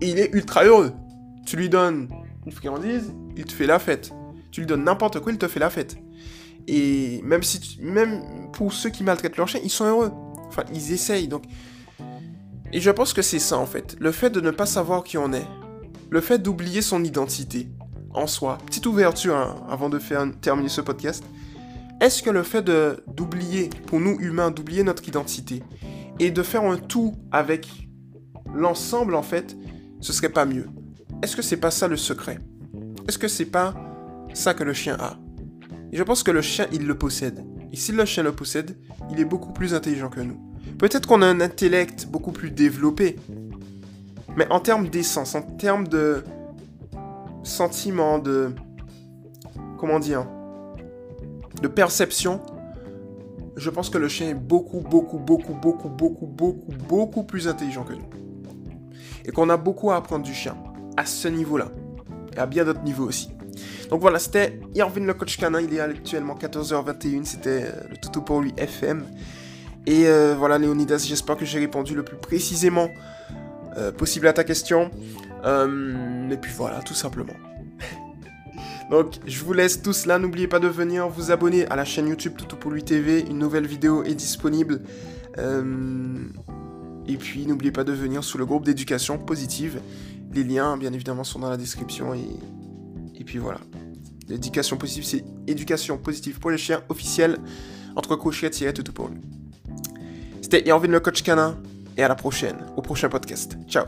Et 0.00 0.08
il 0.08 0.18
est 0.18 0.32
ultra 0.32 0.64
heureux. 0.64 0.92
Tu 1.46 1.56
lui 1.56 1.68
donnes 1.68 2.08
une 2.46 2.52
friandise, 2.52 3.12
il 3.36 3.44
te 3.44 3.52
fait 3.52 3.66
la 3.66 3.78
fête. 3.78 4.12
Tu 4.50 4.60
lui 4.60 4.66
donnes 4.66 4.84
n'importe 4.84 5.20
quoi, 5.20 5.32
il 5.32 5.38
te 5.38 5.48
fait 5.48 5.60
la 5.60 5.70
fête. 5.70 5.96
Et 6.66 7.20
même 7.22 7.42
si 7.42 7.78
même 7.80 8.22
pour 8.52 8.72
ceux 8.72 8.90
qui 8.90 9.04
maltraitent 9.04 9.36
leur 9.36 9.48
chien, 9.48 9.60
ils 9.62 9.70
sont 9.70 9.84
heureux. 9.84 10.12
Enfin, 10.48 10.64
ils 10.72 10.92
essayent. 10.92 11.28
Donc, 11.28 11.44
et 12.72 12.80
je 12.80 12.90
pense 12.90 13.12
que 13.12 13.22
c'est 13.22 13.38
ça 13.38 13.58
en 13.58 13.66
fait. 13.66 13.96
Le 13.98 14.12
fait 14.12 14.30
de 14.30 14.40
ne 14.40 14.50
pas 14.50 14.66
savoir 14.66 15.04
qui 15.04 15.18
on 15.18 15.32
est, 15.32 15.46
le 16.08 16.20
fait 16.20 16.38
d'oublier 16.38 16.82
son 16.82 17.04
identité 17.04 17.68
en 18.14 18.26
soi. 18.26 18.58
Petite 18.66 18.86
ouverture 18.86 19.36
hein, 19.36 19.56
avant 19.68 19.88
de 19.88 19.98
faire 19.98 20.26
terminer 20.40 20.68
ce 20.68 20.80
podcast. 20.80 21.24
Est-ce 22.00 22.22
que 22.22 22.30
le 22.30 22.42
fait 22.42 22.64
d'oublier, 23.08 23.68
pour 23.86 24.00
nous 24.00 24.18
humains, 24.20 24.50
d'oublier 24.50 24.82
notre 24.82 25.06
identité 25.06 25.62
et 26.18 26.30
de 26.30 26.42
faire 26.42 26.64
un 26.64 26.78
tout 26.78 27.14
avec 27.30 27.68
l'ensemble 28.54 29.14
en 29.14 29.22
fait, 29.22 29.54
ce 30.00 30.14
serait 30.14 30.30
pas 30.30 30.46
mieux? 30.46 30.66
Est-ce 31.22 31.36
que 31.36 31.42
c'est 31.42 31.58
pas 31.58 31.70
ça 31.70 31.88
le 31.88 31.98
secret? 31.98 32.38
Est-ce 33.06 33.18
que 33.18 33.28
c'est 33.28 33.44
pas 33.44 33.74
ça 34.32 34.54
que 34.54 34.64
le 34.64 34.72
chien 34.72 34.96
a? 34.98 35.18
Je 35.92 36.02
pense 36.02 36.22
que 36.22 36.30
le 36.30 36.40
chien, 36.40 36.66
il 36.72 36.86
le 36.86 36.96
possède. 36.96 37.44
Et 37.70 37.76
si 37.76 37.92
le 37.92 38.06
chien 38.06 38.22
le 38.22 38.32
possède, 38.32 38.78
il 39.10 39.20
est 39.20 39.24
beaucoup 39.24 39.52
plus 39.52 39.74
intelligent 39.74 40.08
que 40.08 40.20
nous. 40.20 40.40
Peut-être 40.78 41.06
qu'on 41.06 41.20
a 41.20 41.26
un 41.26 41.40
intellect 41.42 42.06
beaucoup 42.06 42.32
plus 42.32 42.50
développé. 42.50 43.16
Mais 44.36 44.46
en 44.50 44.60
termes 44.60 44.88
d'essence, 44.88 45.34
en 45.34 45.42
termes 45.42 45.86
de 45.86 46.24
sentiment, 47.42 48.18
de... 48.18 48.54
Comment 49.76 49.98
dire 49.98 50.26
De 51.62 51.68
perception, 51.68 52.40
je 53.56 53.70
pense 53.70 53.90
que 53.90 53.98
le 53.98 54.08
chien 54.08 54.30
est 54.30 54.34
beaucoup, 54.34 54.80
beaucoup, 54.80 55.18
beaucoup, 55.18 55.54
beaucoup, 55.54 55.88
beaucoup, 55.88 56.26
beaucoup, 56.26 56.72
beaucoup 56.88 57.22
plus 57.24 57.48
intelligent 57.48 57.84
que 57.84 57.92
nous. 57.92 58.08
Et 59.24 59.32
qu'on 59.32 59.50
a 59.50 59.56
beaucoup 59.56 59.90
à 59.90 59.96
apprendre 59.96 60.24
du 60.24 60.32
chien, 60.32 60.56
à 60.96 61.04
ce 61.04 61.28
niveau-là. 61.28 61.68
Et 62.34 62.38
à 62.38 62.46
bien 62.46 62.64
d'autres 62.64 62.82
niveaux 62.82 63.06
aussi. 63.06 63.30
Donc 63.90 64.00
voilà, 64.00 64.18
c'était 64.18 64.60
Irvin 64.74 65.04
le 65.04 65.14
coach 65.14 65.36
canin, 65.36 65.60
il 65.60 65.74
est 65.74 65.80
actuellement 65.80 66.36
14h21, 66.36 67.24
c'était 67.24 67.64
euh, 67.64 67.72
le 67.90 67.96
toutou 67.96 68.22
pour 68.22 68.40
lui 68.40 68.54
FM. 68.56 69.04
Et 69.86 70.06
euh, 70.06 70.34
voilà 70.38 70.58
Léonidas, 70.58 71.04
j'espère 71.06 71.36
que 71.36 71.44
j'ai 71.44 71.58
répondu 71.58 71.94
le 71.94 72.04
plus 72.04 72.16
précisément 72.16 72.88
euh, 73.76 73.90
possible 73.90 74.28
à 74.28 74.32
ta 74.32 74.44
question. 74.44 74.90
et 75.44 76.36
puis 76.36 76.52
voilà, 76.56 76.80
tout 76.80 76.94
simplement. 76.94 77.34
Donc 78.90 79.20
je 79.24 79.42
vous 79.44 79.52
laisse 79.52 79.82
tous 79.82 80.06
là, 80.06 80.18
n'oubliez 80.18 80.48
pas 80.48 80.58
de 80.58 80.68
venir 80.68 81.08
vous 81.08 81.30
abonner 81.30 81.66
à 81.66 81.76
la 81.76 81.84
chaîne 81.84 82.08
YouTube 82.08 82.34
Toutou 82.36 82.56
pour 82.56 82.72
lui 82.72 82.82
TV, 82.82 83.20
une 83.20 83.38
nouvelle 83.38 83.66
vidéo 83.66 84.02
est 84.02 84.14
disponible. 84.14 84.82
et 85.38 87.16
puis 87.16 87.46
n'oubliez 87.46 87.72
pas 87.72 87.84
de 87.84 87.92
venir 87.92 88.24
sous 88.24 88.38
le 88.38 88.46
groupe 88.46 88.64
d'éducation 88.64 89.18
positive. 89.18 89.80
Les 90.32 90.44
liens 90.44 90.76
bien 90.76 90.92
évidemment 90.92 91.24
sont 91.24 91.38
dans 91.38 91.50
la 91.50 91.56
description 91.56 92.14
et, 92.14 92.26
et 93.18 93.24
puis 93.24 93.38
voilà. 93.38 93.60
L'éducation 94.28 94.76
positive, 94.76 95.04
c'est 95.04 95.24
éducation 95.48 95.98
positive 95.98 96.38
pour 96.38 96.50
les 96.50 96.58
chiens 96.58 96.82
officiels 96.88 97.38
entre 97.96 98.16
crochets 98.16 98.50
tout 98.72 98.92
pour 98.92 99.08
lui. 99.08 99.20
C'était 100.40 100.66
Irvin 100.68 100.88
le 100.88 101.00
coach 101.00 101.22
canin 101.22 101.56
et 101.96 102.02
à 102.02 102.08
la 102.08 102.14
prochaine, 102.14 102.56
au 102.76 102.82
prochain 102.82 103.08
podcast. 103.08 103.56
Ciao 103.68 103.86